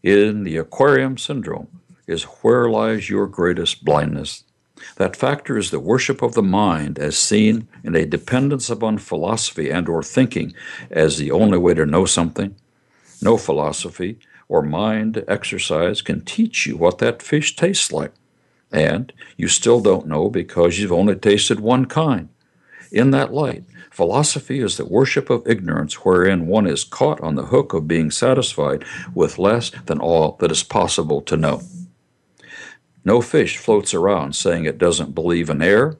[0.04, 4.44] in the aquarium syndrome is where lies your greatest blindness.
[4.98, 9.72] That factor is the worship of the mind as seen in a dependence upon philosophy
[9.72, 10.54] and or thinking
[10.92, 12.56] as the only way to know something
[13.22, 18.12] no philosophy or mind exercise can teach you what that fish tastes like.
[18.72, 22.30] And you still don't know because you've only tasted one kind.
[22.92, 27.48] In that light, philosophy is the worship of ignorance wherein one is caught on the
[27.48, 31.62] hook of being satisfied with less than all that is possible to know.
[33.06, 35.98] No fish floats around saying it doesn't believe in air,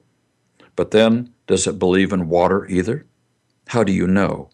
[0.76, 3.06] but then Does it believe in water either?
[3.66, 4.50] How do you know?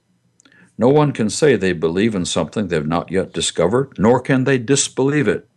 [0.78, 4.58] No one can say they believe in something they've not yet discovered, nor can they
[4.58, 5.48] disbelieve it.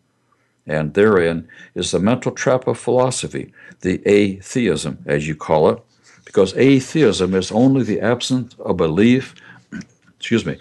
[0.66, 3.52] And therein is the mental trap of philosophy,
[3.82, 5.80] the atheism, as you call it,
[6.26, 9.34] because atheism is only the absence of belief,
[10.18, 10.58] excuse me,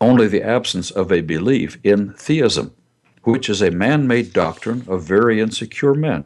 [0.00, 2.74] only the absence of a belief in theism,
[3.22, 6.24] which is a man made doctrine of very insecure men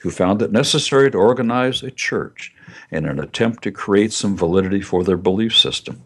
[0.00, 2.54] who found it necessary to organize a church
[2.90, 6.02] in an attempt to create some validity for their belief system.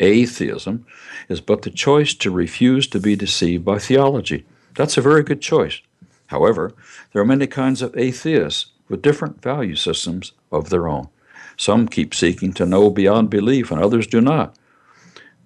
[0.00, 0.86] Atheism
[1.28, 4.46] is but the choice to refuse to be deceived by theology.
[4.74, 5.80] That's a very good choice.
[6.26, 6.72] However,
[7.12, 11.08] there are many kinds of atheists with different value systems of their own.
[11.56, 14.56] Some keep seeking to know beyond belief, and others do not.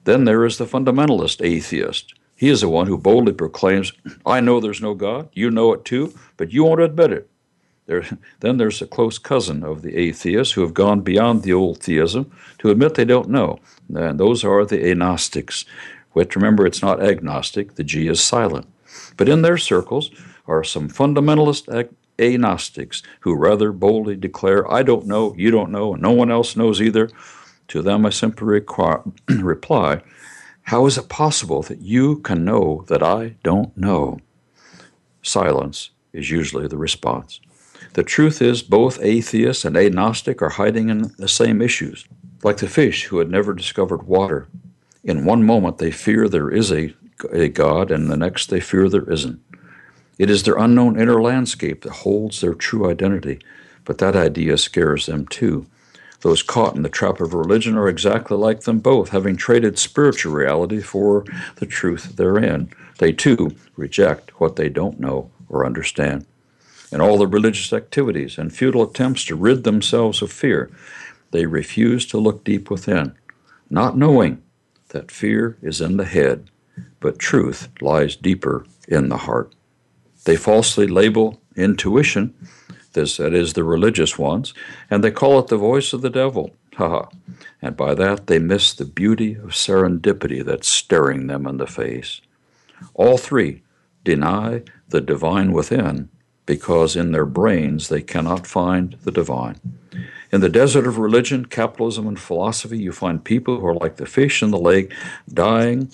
[0.05, 2.15] Then there is the fundamentalist atheist.
[2.37, 3.93] He is the one who boldly proclaims,
[4.27, 7.31] I know there's no God, you know it too, but you won't admit it.
[7.87, 8.05] There,
[8.41, 12.33] then there's a close cousin of the atheists who have gone beyond the old theism
[12.59, 13.59] to admit they don't know,
[13.95, 15.65] and those are the agnostics.
[16.13, 18.67] Which remember, it's not agnostic, the G is silent.
[19.17, 20.11] But in their circles
[20.47, 25.95] are some fundamentalist ag- agnostics who rather boldly declare, I don't know, you don't know,
[25.95, 27.11] and no one else knows either.
[27.69, 28.61] To them I simply
[29.29, 30.03] reply,
[30.63, 34.21] How is it possible that you can know that I don't know?
[35.23, 37.41] Silence is usually the response.
[37.95, 42.05] The truth is, both atheist and agnostic are hiding in the same issues.
[42.43, 44.49] Like the fish who had never discovered water.
[45.05, 46.93] In one moment they fear there is a,
[47.33, 49.41] a God, and the next they fear there isn't.
[50.19, 53.39] It is their unknown inner landscape that holds their true identity,
[53.85, 55.67] but that idea scares them too.
[56.23, 60.33] Those caught in the trap of religion are exactly like them both, having traded spiritual
[60.33, 61.25] reality for
[61.57, 62.71] the truth therein.
[62.99, 66.27] They too reject what they don't know or understand.
[66.93, 70.71] In all the religious activities and futile attempts to rid themselves of fear,
[71.31, 73.15] they refuse to look deep within,
[73.69, 74.43] not knowing
[74.91, 76.51] that fear is in the head,
[77.01, 79.55] but truth lies deeper in the heart.
[80.25, 82.35] They falsely label intuition,
[82.93, 84.55] this that is the religious ones,
[84.89, 86.55] and they call it the voice of the devil.
[86.77, 87.09] Ha ha.
[87.61, 92.21] And by that they miss the beauty of serendipity that's staring them in the face.
[92.95, 93.63] All three
[94.05, 96.09] deny the divine within
[96.47, 99.61] because in their brains they cannot find the divine.
[100.33, 104.07] In the desert of religion, capitalism, and philosophy, you find people who are like the
[104.07, 104.93] fish in the lake,
[105.33, 105.91] dying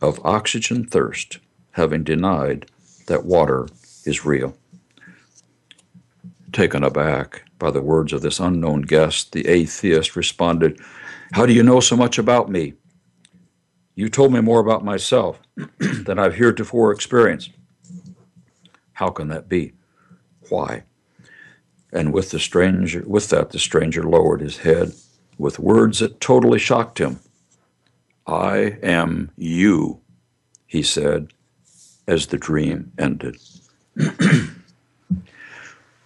[0.00, 1.38] of oxygen thirst,
[1.72, 2.66] having denied
[3.06, 3.68] that water
[4.04, 4.56] is real.
[6.52, 10.80] Taken aback by the words of this unknown guest, the atheist responded,
[11.32, 12.74] How do you know so much about me?
[13.94, 15.40] You told me more about myself
[15.78, 17.52] than I've heretofore experienced.
[18.94, 19.75] How can that be?
[20.48, 20.84] Why?
[21.92, 24.92] And with the stranger with that the stranger lowered his head
[25.38, 27.20] with words that totally shocked him.
[28.26, 30.00] I am you,
[30.66, 31.32] he said,
[32.06, 33.36] as the dream ended.
[33.96, 34.62] and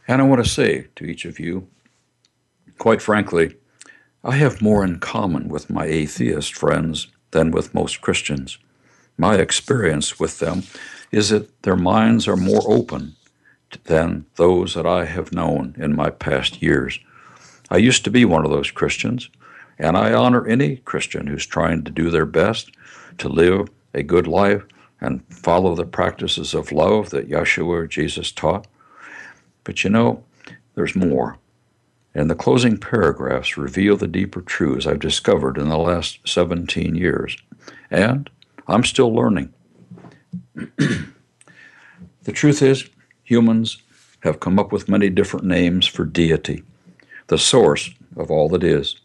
[0.09, 1.68] I want to say to each of you,
[2.78, 3.57] quite frankly,
[4.22, 8.59] I have more in common with my atheist friends than with most Christians.
[9.16, 10.64] My experience with them
[11.11, 13.16] is that their minds are more open
[13.84, 16.98] than those that I have known in my past years.
[17.70, 19.30] I used to be one of those Christians,
[19.78, 22.70] and I honor any Christian who's trying to do their best
[23.18, 24.64] to live a good life
[25.00, 28.66] and follow the practices of love that Yeshua Jesus taught.
[29.64, 30.24] But you know,
[30.74, 31.38] there's more.
[32.14, 37.36] And the closing paragraphs reveal the deeper truths I've discovered in the last 17 years.
[37.90, 38.28] And
[38.66, 39.52] I'm still learning.
[40.54, 41.12] the
[42.32, 42.88] truth is,
[43.31, 43.81] humans
[44.24, 46.64] have come up with many different names for deity,
[47.28, 48.97] the source of all that is,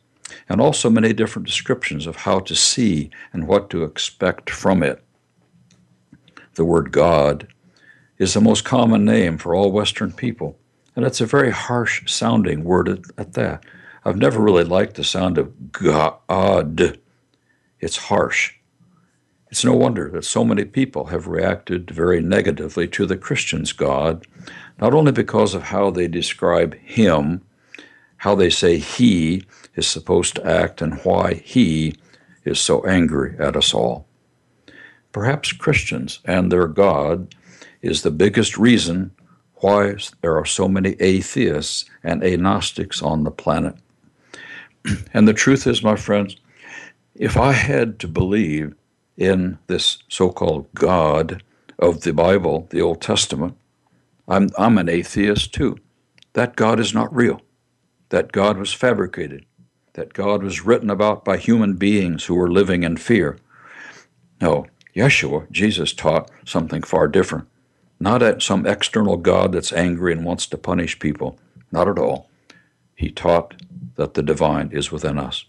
[0.49, 5.03] and also many different descriptions of how to see and what to expect from it.
[6.55, 7.47] The word God
[8.17, 10.57] is the most common name for all Western people,
[10.95, 13.63] and it's a very harsh sounding word at, at that.
[14.03, 16.97] I've never really liked the sound of God.
[17.79, 18.54] It's harsh.
[19.49, 24.25] It's no wonder that so many people have reacted very negatively to the Christian's God,
[24.81, 27.41] not only because of how they describe Him,
[28.17, 29.43] how they say He
[29.75, 31.95] is supposed to act, and why He
[32.43, 34.07] is so angry at us all.
[35.11, 37.33] Perhaps Christians and their God
[37.81, 39.11] is the biggest reason
[39.55, 43.75] why there are so many atheists and agnostics on the planet.
[45.13, 46.35] And the truth is, my friends,
[47.15, 48.75] if I had to believe
[49.17, 51.43] in this so called God
[51.79, 53.57] of the Bible, the Old Testament,
[54.27, 55.77] I'm, I'm an atheist too.
[56.33, 57.41] That God is not real.
[58.09, 59.45] that God was fabricated,
[59.93, 63.37] that God was written about by human beings who were living in fear.
[64.41, 67.47] No, Yeshua, Jesus, taught something far different.
[67.99, 71.39] Not at some external God that's angry and wants to punish people.
[71.71, 72.29] Not at all.
[72.95, 73.55] He taught
[73.95, 75.45] that the divine is within us.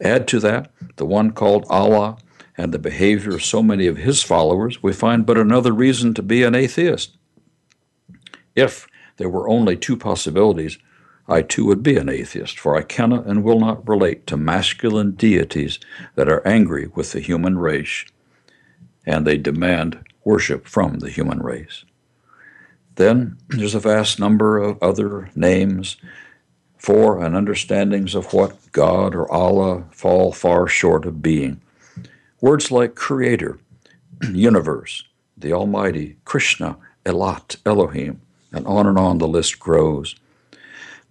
[0.00, 2.18] Add to that the one called Allah
[2.56, 6.22] and the behavior of so many of his followers, we find but another reason to
[6.22, 7.16] be an atheist.
[8.54, 8.86] If
[9.16, 10.78] there were only two possibilities,
[11.28, 15.12] I too would be an atheist, for I cannot and will not relate to masculine
[15.12, 15.78] deities
[16.14, 18.04] that are angry with the human race,
[19.06, 21.84] and they demand worship from the human race.
[22.96, 25.96] Then there's a vast number of other names
[26.76, 31.60] for and understandings of what God or Allah fall far short of being.
[32.42, 33.60] Words like creator,
[34.32, 35.04] universe,
[35.36, 36.76] the Almighty, Krishna,
[37.06, 38.20] Elat, Elohim,
[38.50, 40.16] and on and on the list grows.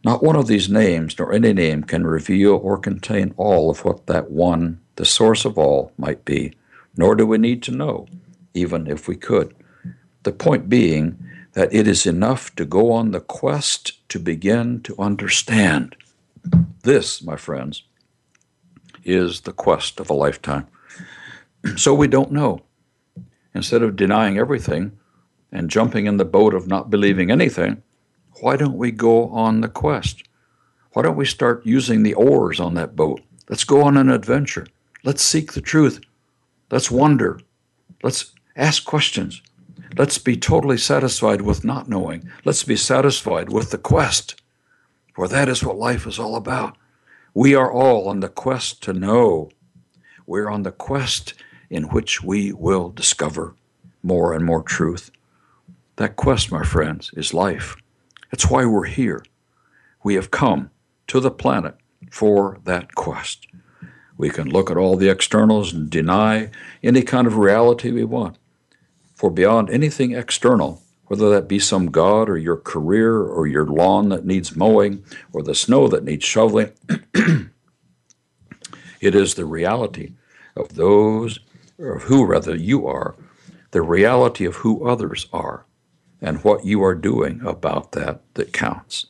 [0.03, 4.07] Not one of these names, nor any name, can reveal or contain all of what
[4.07, 6.53] that one, the source of all, might be,
[6.97, 8.07] nor do we need to know,
[8.53, 9.55] even if we could.
[10.23, 11.17] The point being
[11.53, 15.95] that it is enough to go on the quest to begin to understand.
[16.83, 17.83] This, my friends,
[19.05, 20.67] is the quest of a lifetime.
[21.75, 22.61] So we don't know.
[23.53, 24.97] Instead of denying everything
[25.51, 27.83] and jumping in the boat of not believing anything,
[28.39, 30.23] why don't we go on the quest?
[30.93, 33.21] Why don't we start using the oars on that boat?
[33.49, 34.67] Let's go on an adventure.
[35.03, 35.99] Let's seek the truth.
[36.69, 37.39] Let's wonder.
[38.03, 39.41] Let's ask questions.
[39.97, 42.29] Let's be totally satisfied with not knowing.
[42.45, 44.41] Let's be satisfied with the quest,
[45.13, 46.77] for that is what life is all about.
[47.33, 49.49] We are all on the quest to know.
[50.25, 51.33] We're on the quest
[51.71, 53.55] in which we will discover
[54.03, 55.09] more and more truth.
[55.95, 57.77] That quest, my friends, is life.
[58.29, 59.23] That's why we're here.
[60.03, 60.69] We have come
[61.07, 61.75] to the planet
[62.11, 63.47] for that quest.
[64.17, 66.51] We can look at all the externals and deny
[66.83, 68.37] any kind of reality we want.
[69.15, 74.09] For beyond anything external, whether that be some God or your career or your lawn
[74.09, 76.71] that needs mowing or the snow that needs shoveling,
[78.99, 80.13] it is the reality
[80.55, 81.39] of those
[81.77, 83.15] or of who rather you are,
[83.71, 85.65] the reality of who others are,
[86.21, 89.05] and what you are doing about that that counts.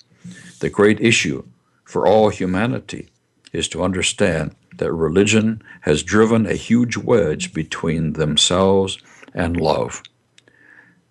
[0.59, 1.43] The great issue
[1.83, 3.09] for all humanity
[3.51, 8.97] is to understand that religion has driven a huge wedge between themselves
[9.33, 10.01] and love.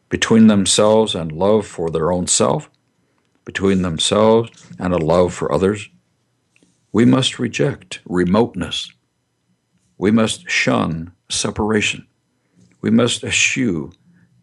[0.09, 2.71] Between themselves and love for their own self,
[3.45, 5.89] between themselves and a love for others.
[6.93, 8.93] We must reject remoteness.
[9.99, 12.07] We must shun separation.
[12.81, 13.93] We must eschew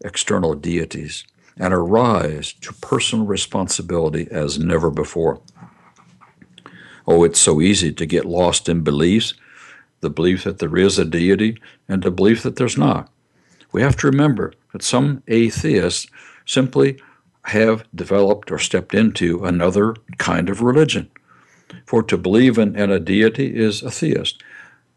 [0.04, 1.24] external deities
[1.56, 5.40] and arise to personal responsibility as never before.
[7.06, 9.34] Oh, it's so easy to get lost in beliefs
[10.00, 13.10] the belief that there is a deity and the belief that there's not.
[13.72, 16.06] We have to remember that some atheists
[16.46, 17.00] simply
[17.46, 21.10] have developed or stepped into another kind of religion.
[21.84, 24.42] For to believe in, in a deity is a theist.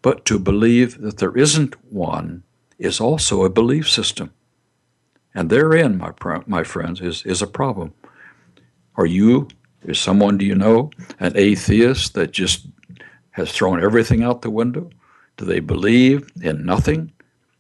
[0.02, 2.44] But to believe that there isn't one
[2.80, 4.34] is also a belief system.
[5.34, 6.12] And therein, my,
[6.46, 7.94] my friends, is, is a problem.
[8.96, 9.48] Are you,
[9.84, 12.68] is someone do you know, an atheist that just
[13.32, 14.90] has thrown everything out the window?
[15.38, 17.12] Do they believe in nothing?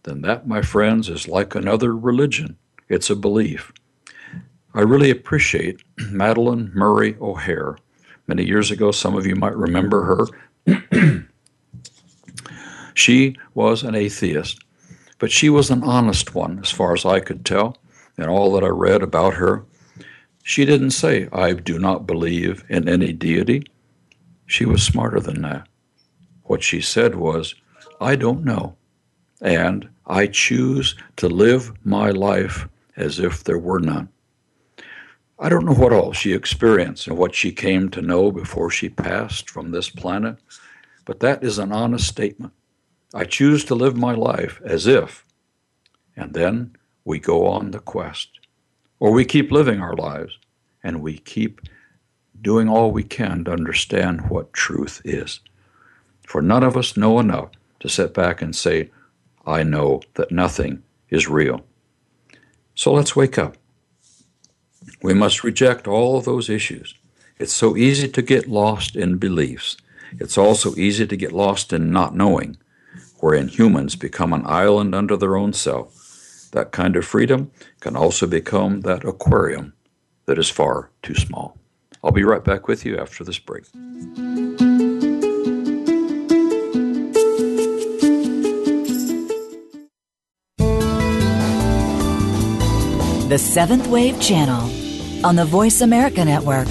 [0.03, 2.57] Then that, my friends, is like another religion.
[2.89, 3.71] It's a belief.
[4.73, 7.77] I really appreciate Madalyn Murray O'Hair.
[8.27, 10.27] Many years ago, some of you might remember
[10.65, 11.25] her.
[12.93, 14.59] She was an atheist,
[15.19, 17.77] but she was an honest one, as far as I could tell,
[18.17, 19.65] and all that I read about her.
[20.43, 23.63] She didn't say, I do not believe in any deity.
[24.45, 25.67] She was smarter than that.
[26.43, 27.55] What she said was,
[28.01, 28.75] I don't know,
[29.41, 32.67] and I choose to live my life
[32.97, 34.09] as if there were none.
[35.39, 38.89] I don't know what all she experienced and what she came to know before she
[38.89, 40.37] passed from this planet,
[41.05, 42.53] but that is an honest statement.
[43.13, 45.25] I choose to live my life as if,
[46.15, 48.39] and then we go on the quest.
[48.99, 50.37] Or we keep living our lives
[50.83, 51.61] and we keep
[52.41, 55.39] doing all we can to understand what truth is.
[56.25, 57.49] For none of us know enough
[57.81, 58.91] to sit back and say,
[59.45, 61.65] I know that nothing is real.
[62.75, 63.57] So let's wake up.
[65.01, 66.93] We must reject all of those issues.
[67.39, 69.77] It's so easy to get lost in beliefs.
[70.19, 72.57] It's also easy to get lost in not knowing
[73.21, 76.49] wherein humans become an island unto their own self.
[76.51, 79.73] That kind of freedom can also become that aquarium
[80.25, 81.57] that is far too small.
[82.03, 83.63] I'll be right back with you after this break.
[93.29, 94.69] The Seventh Wave Channel
[95.25, 96.67] on the Voice America Network.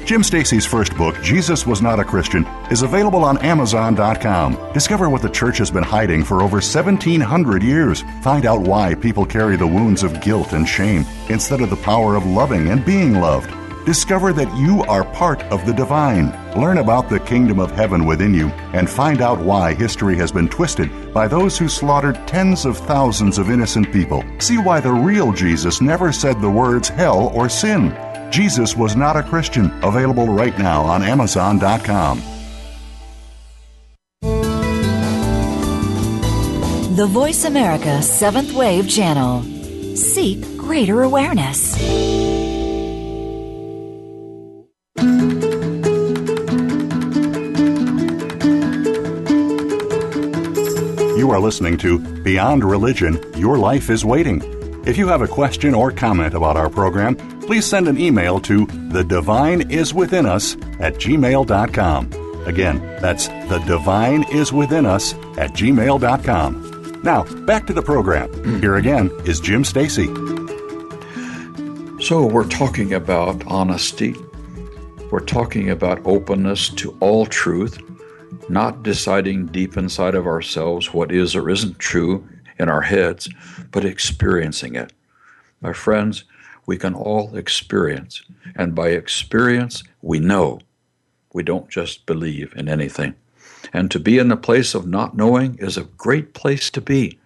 [0.05, 4.73] Jim Stacy's first book, Jesus Was Not a Christian, is available on Amazon.com.
[4.75, 8.03] Discover what the church has been hiding for over 1,700 years.
[8.23, 12.17] Find out why people carry the wounds of guilt and shame instead of the power
[12.17, 13.51] of loving and being loved.
[13.85, 16.31] Discover that you are part of the divine.
[16.61, 20.49] Learn about the kingdom of heaven within you and find out why history has been
[20.49, 24.23] twisted by those who slaughtered tens of thousands of innocent people.
[24.39, 27.93] See why the real Jesus never said the words hell or sin.
[28.31, 29.73] Jesus was not a Christian.
[29.83, 32.23] Available right now on Amazon.com.
[36.95, 39.43] The Voice America Seventh Wave Channel.
[39.97, 42.12] Seek greater awareness.
[51.33, 54.43] Are listening to Beyond Religion Your Life is Waiting.
[54.87, 58.67] If you have a question or comment about our program, please send an email to
[58.67, 62.13] the divine is within us at gmail.com.
[62.47, 67.01] Again, that's the divine is within us at gmail.com.
[67.03, 68.61] Now, back to the program.
[68.61, 70.07] Here again is Jim Stacy.
[72.03, 74.17] So, we're talking about honesty.
[75.11, 77.79] We're talking about openness to all truth,
[78.49, 82.29] not deciding deep inside of ourselves what is or isn't true
[82.59, 83.29] in our heads,
[83.71, 84.93] but experiencing it.
[85.61, 86.25] My friends,
[86.67, 88.23] we can all experience.
[88.55, 90.61] And by experience, we know.
[91.33, 93.15] We don't just believe in anything.
[93.73, 97.19] And to be in the place of not knowing is a great place to be.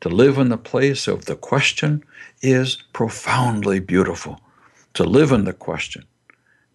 [0.00, 2.04] To live in the place of the question
[2.42, 4.40] is profoundly beautiful.
[4.94, 6.04] To live in the question,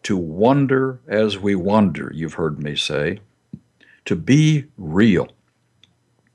[0.03, 3.19] to wonder as we wonder, you've heard me say,
[4.05, 5.29] to be real,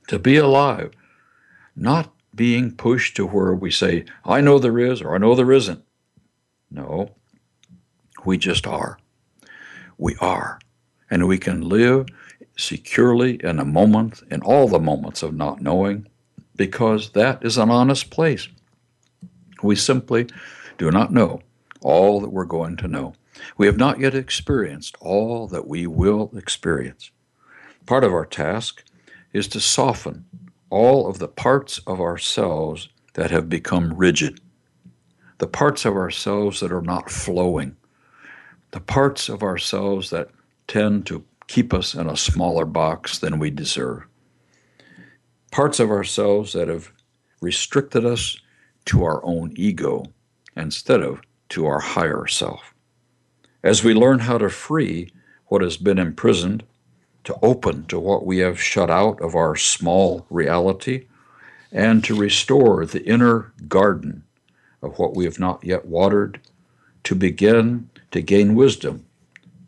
[0.08, 0.92] to be alive,
[1.74, 5.52] not being pushed to where we say, I know there is or I know there
[5.52, 5.82] isn't.
[6.70, 7.14] No,
[8.24, 8.98] we just are.
[9.98, 10.58] We are.
[11.10, 12.06] And we can live
[12.56, 16.08] securely in a moment, in all the moments of not knowing,
[16.56, 18.48] because that is an honest place.
[19.62, 20.26] We simply
[20.78, 21.40] do not know
[21.80, 23.14] all that we're going to know.
[23.56, 27.10] We have not yet experienced all that we will experience.
[27.86, 28.82] Part of our task
[29.32, 30.24] is to soften
[30.70, 34.40] all of the parts of ourselves that have become rigid,
[35.38, 37.76] the parts of ourselves that are not flowing,
[38.72, 40.30] the parts of ourselves that
[40.66, 44.04] tend to keep us in a smaller box than we deserve,
[45.52, 46.92] parts of ourselves that have
[47.40, 48.36] restricted us
[48.86, 50.04] to our own ego
[50.56, 51.20] instead of
[51.50, 52.74] to our higher self.
[53.62, 55.12] As we learn how to free
[55.46, 56.64] what has been imprisoned
[57.26, 61.06] to open to what we have shut out of our small reality,
[61.72, 64.22] and to restore the inner garden
[64.80, 66.40] of what we have not yet watered,
[67.02, 69.04] to begin to gain wisdom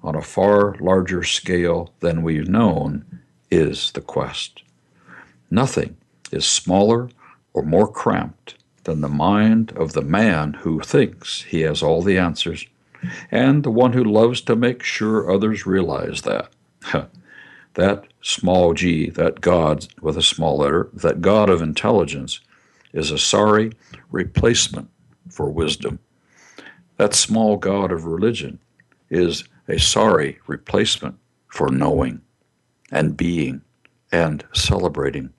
[0.02, 3.04] on a far larger scale than we've known
[3.50, 4.62] is the quest.
[5.50, 5.96] Nothing
[6.30, 7.10] is smaller
[7.52, 8.54] or more cramped
[8.84, 12.66] than the mind of the man who thinks he has all the answers
[13.30, 16.50] and the one who loves to make sure others realize that.
[17.78, 22.40] that small g, that God with a small letter, that God of intelligence,
[22.92, 23.70] is a sorry
[24.10, 24.90] replacement
[25.30, 26.00] for wisdom.
[26.96, 28.58] That small God of religion
[29.10, 32.20] is a sorry replacement for knowing
[32.90, 33.62] and being
[34.10, 35.32] and celebrating.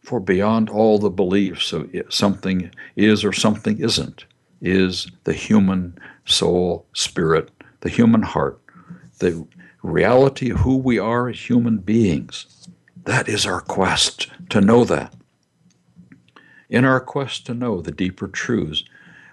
[0.00, 4.24] For beyond all the beliefs of something is or something isn't,
[4.62, 7.50] is the human soul, spirit,
[7.80, 8.58] the human heart,
[9.18, 9.46] the
[9.82, 12.68] reality of who we are as human beings.
[13.04, 15.14] That is our quest to know that.
[16.68, 18.84] In our quest to know the deeper truths,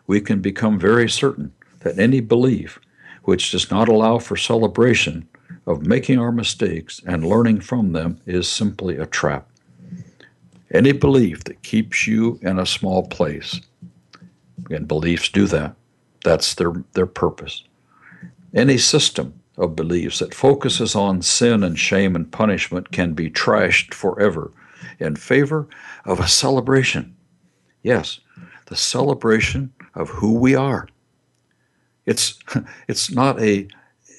[0.07, 2.79] we can become very certain that any belief
[3.23, 5.27] which does not allow for celebration
[5.65, 9.49] of making our mistakes and learning from them is simply a trap.
[10.71, 13.59] Any belief that keeps you in a small place,
[14.69, 15.75] and beliefs do that,
[16.23, 17.63] that's their, their purpose.
[18.53, 23.93] Any system of beliefs that focuses on sin and shame and punishment can be trashed
[23.93, 24.51] forever
[24.99, 25.67] in favor
[26.05, 27.15] of a celebration.
[27.81, 28.19] Yes,
[28.67, 30.87] the celebration of who we are.
[32.05, 32.39] It's,
[32.87, 33.67] it's not a,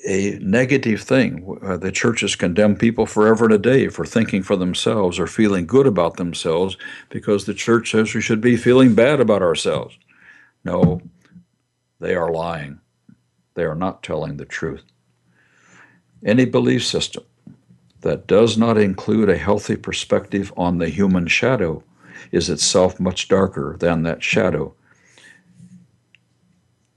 [0.07, 1.59] a negative thing.
[1.63, 5.67] Uh, the churches condemn people forever and a day for thinking for themselves or feeling
[5.67, 6.77] good about themselves
[7.11, 9.97] because the church says we should be feeling bad about ourselves.
[10.65, 11.01] No,
[12.01, 12.81] they are lying.
[13.55, 14.83] They are not telling the truth.
[16.25, 17.25] Any belief system
[18.01, 21.83] that does not include a healthy perspective on the human shadow
[22.33, 24.75] is itself much darker than that shadow.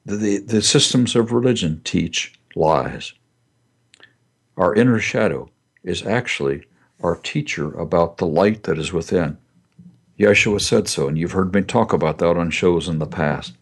[0.06, 3.14] The, the, systems of religion teach lies.
[4.58, 5.50] Our inner shadow
[5.84, 6.66] is actually
[7.02, 9.38] our teacher about the light that is within.
[10.20, 13.54] Yeshua said so, and you've heard me talk about that on shows in the past.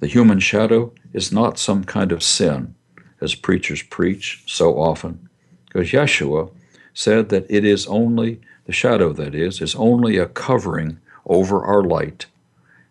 [0.00, 2.74] The human shadow is not some kind of sin,
[3.20, 5.28] as preachers preach so often,
[5.66, 6.50] because Yeshua
[6.94, 11.82] said that it is only, the shadow that is, is only a covering over our
[11.82, 12.26] light.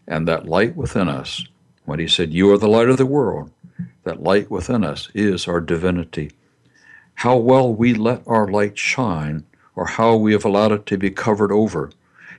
[0.07, 1.45] And that light within us,
[1.86, 3.51] when he said, You are the light of the world,
[4.03, 6.32] that light within us is our divinity.
[7.15, 11.09] How well we let our light shine, or how we have allowed it to be
[11.09, 11.91] covered over,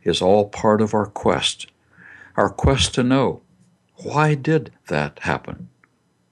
[0.04, 1.66] is all part of our quest.
[2.36, 3.42] Our quest to know
[3.96, 5.68] why did that happen?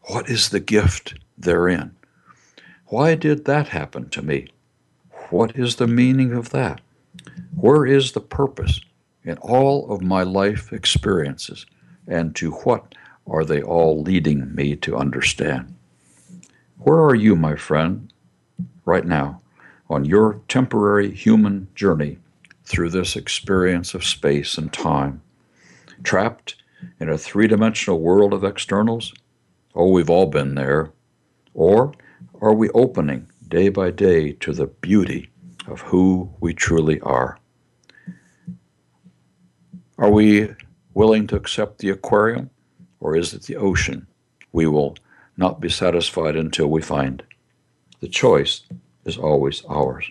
[0.03, 1.95] What is the gift therein?
[2.87, 4.49] Why did that happen to me?
[5.31, 6.81] What is the meaning of that?
[7.55, 8.81] Where is the purpose
[9.25, 11.67] in all of my life experiences,
[12.07, 12.95] and to what
[13.27, 15.75] are they all leading me to understand?
[16.79, 18.13] Where are you, my friend,
[18.85, 19.41] right now,
[19.91, 22.19] on your temporary human journey
[22.65, 25.23] through this experience of space and time?
[26.05, 26.55] Trapped
[27.01, 29.13] in a three dimensional world of externals?
[29.75, 30.93] Oh, we've all been there.
[31.57, 31.93] Or
[32.41, 35.31] are we opening day by day to the beauty
[35.67, 37.39] of who we truly are?
[39.99, 40.55] Are we
[40.95, 42.51] willing to accept the aquarium?
[43.01, 44.07] or is it the ocean?
[44.53, 44.97] We will
[45.37, 47.23] not be satisfied until we find.
[48.01, 48.63] The choice
[49.05, 50.11] is always ours.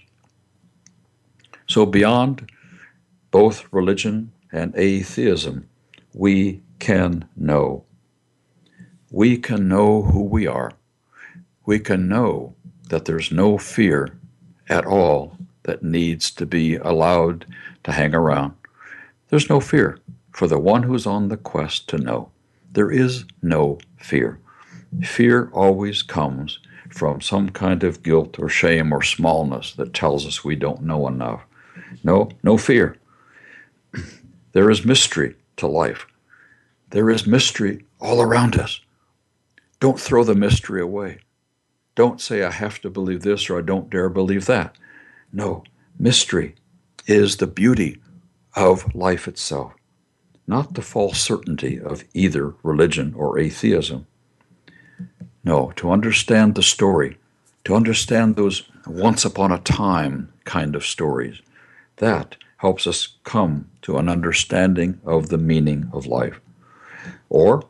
[1.68, 2.50] So, beyond
[3.32, 5.68] both religion and atheism,
[6.14, 7.84] we can know.
[9.12, 10.72] We can know who we are.
[11.66, 12.56] We can know
[12.90, 14.18] that there's no fear
[14.70, 17.46] at all that needs to be allowed
[17.84, 18.54] to hang around.
[19.30, 20.00] There's no fear
[20.32, 22.30] for the one who's on the quest to know.
[22.72, 24.40] There is no fear.
[25.02, 26.60] Fear always comes
[26.90, 31.08] from some kind of guilt or shame or smallness that tells us we don't know
[31.08, 31.42] enough.
[32.04, 32.98] No, no fear.
[34.54, 36.08] There is mystery to life.
[36.92, 38.80] There is mystery all around us.
[39.82, 41.20] Don't throw the mystery away.
[41.96, 44.76] Don't say, I have to believe this or I don't dare believe that.
[45.32, 45.64] No,
[45.98, 46.56] mystery
[47.08, 47.98] is the beauty
[48.56, 49.74] of life itself
[50.48, 54.06] not the false certainty of either religion or atheism.
[55.44, 57.18] No, to understand the story,
[57.64, 61.42] to understand those once upon a time kind of stories,
[61.98, 66.40] that helps us come to an understanding of the meaning of life.
[67.30, 67.64] Or,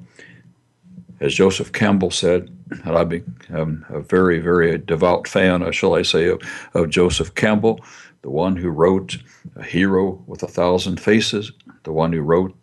[1.20, 6.30] as Joseph Campbell said, and I've been a very, very devout fan, shall I say,
[6.30, 6.42] of,
[6.74, 7.80] of Joseph Campbell,
[8.22, 9.18] the one who wrote
[9.56, 11.52] A Hero with a Thousand Faces,
[11.84, 12.56] the one who wrote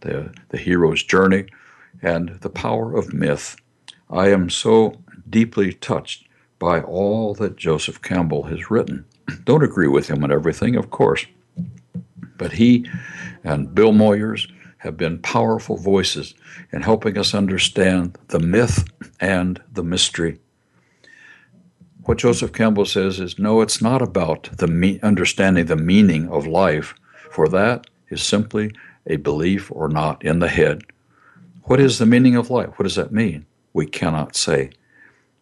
[0.00, 1.46] the, the hero's journey,
[2.02, 3.56] and the power of myth.
[4.08, 4.94] I am so
[5.28, 6.26] deeply touched
[6.58, 9.04] by all that Joseph Campbell has written.
[9.44, 11.26] Don't agree with him on everything, of course,
[12.36, 12.86] but he
[13.44, 14.50] and Bill Moyers
[14.80, 16.34] have been powerful voices
[16.72, 18.84] in helping us understand the myth
[19.20, 20.38] and the mystery.
[22.04, 26.46] What Joseph Campbell says is no, it's not about the me- understanding the meaning of
[26.46, 26.94] life,
[27.30, 28.72] for that is simply
[29.06, 30.82] a belief or not in the head.
[31.64, 32.70] What is the meaning of life?
[32.78, 33.44] What does that mean?
[33.74, 34.70] We cannot say.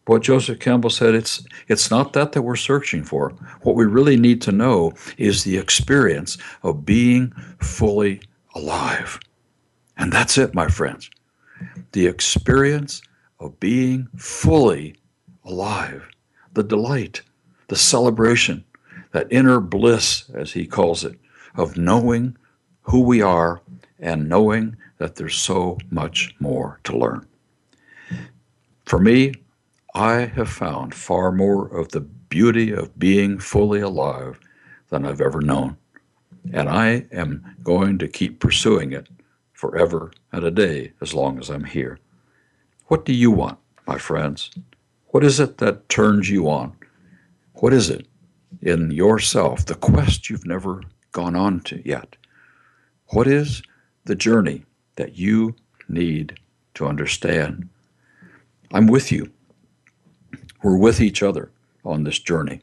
[0.07, 3.31] What Joseph Campbell said, it's, it's not that that we're searching for.
[3.63, 7.31] What we really need to know is the experience of being
[7.61, 8.21] fully
[8.55, 9.21] alive.
[9.99, 11.11] And that's it, my friends.
[11.93, 13.03] The experience
[13.41, 14.95] of being fully
[15.45, 16.09] alive,
[16.55, 17.23] the delight,
[17.67, 18.65] the celebration,
[19.13, 21.19] that inner bliss, as he calls it,
[21.55, 22.37] of knowing
[22.83, 23.61] who we are
[23.99, 27.27] and knowing that there's so much more to learn.
[28.87, 29.35] For me,
[29.95, 34.39] I have found far more of the beauty of being fully alive
[34.91, 35.77] than I've ever known.
[36.53, 39.07] and I am going to keep pursuing it
[39.59, 41.99] forever and a day as long as I'm here.
[42.87, 44.53] What do you want, my friends?
[45.09, 46.77] What is it that turns you on?
[47.55, 48.07] What is it
[48.63, 52.15] in yourself, the quest you've never gone on to yet?
[53.09, 53.61] What is
[54.05, 55.57] the journey that you
[55.89, 56.39] need
[56.75, 57.69] to understand?
[58.73, 59.29] I'm with you.
[60.63, 61.51] We're with each other
[61.85, 62.61] on this journey.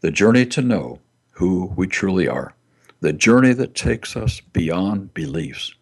[0.00, 0.98] The journey to know
[1.30, 2.54] who we truly are.
[2.98, 5.74] The journey that takes us beyond beliefs.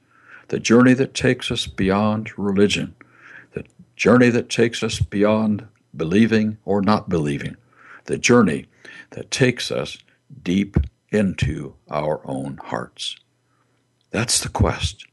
[0.53, 2.95] The journey that takes us beyond religion.
[3.55, 3.65] The
[3.97, 7.57] journey that takes us beyond believing or not believing.
[8.05, 8.67] The journey
[9.13, 9.97] that takes us
[10.43, 10.77] deep
[11.11, 13.17] into our own hearts.
[14.11, 15.07] That's the quest.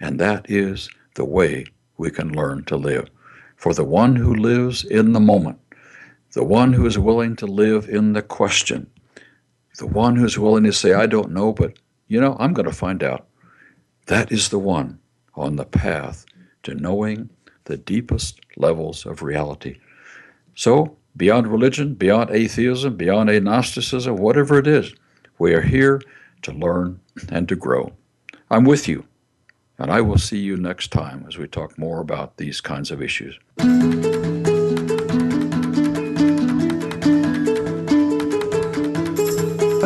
[0.00, 1.66] And that is the way
[1.96, 3.10] we can learn to live.
[3.54, 5.60] For the one who lives in the moment,
[6.32, 8.90] the one who is willing to live in the question,
[9.78, 11.78] the one who's willing to say, I don't know, but
[12.08, 13.28] you know, I'm going to find out.
[14.06, 14.98] That is the one
[15.34, 16.24] on the path
[16.64, 17.30] to knowing
[17.64, 19.78] the deepest levels of reality.
[20.54, 24.92] So, beyond religion, beyond atheism, beyond agnosticism, whatever it is,
[25.38, 26.00] we are here
[26.42, 27.92] to learn and to grow.
[28.50, 29.06] I'm with you,
[29.78, 33.00] and I will see you next time as we talk more about these kinds of
[33.00, 33.38] issues.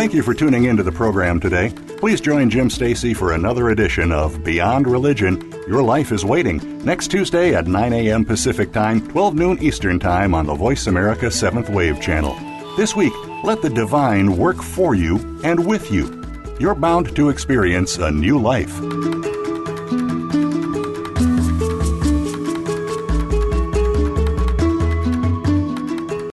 [0.07, 1.73] Thank you for tuning into the program today.
[1.97, 5.53] Please join Jim Stacy for another edition of Beyond Religion.
[5.67, 8.25] Your life is waiting next Tuesday at 9 a.m.
[8.25, 12.37] Pacific Time, 12 noon Eastern Time on the Voice America 7th Wave channel.
[12.77, 16.23] This week, let the divine work for you and with you.
[16.61, 18.81] You're bound to experience a new life.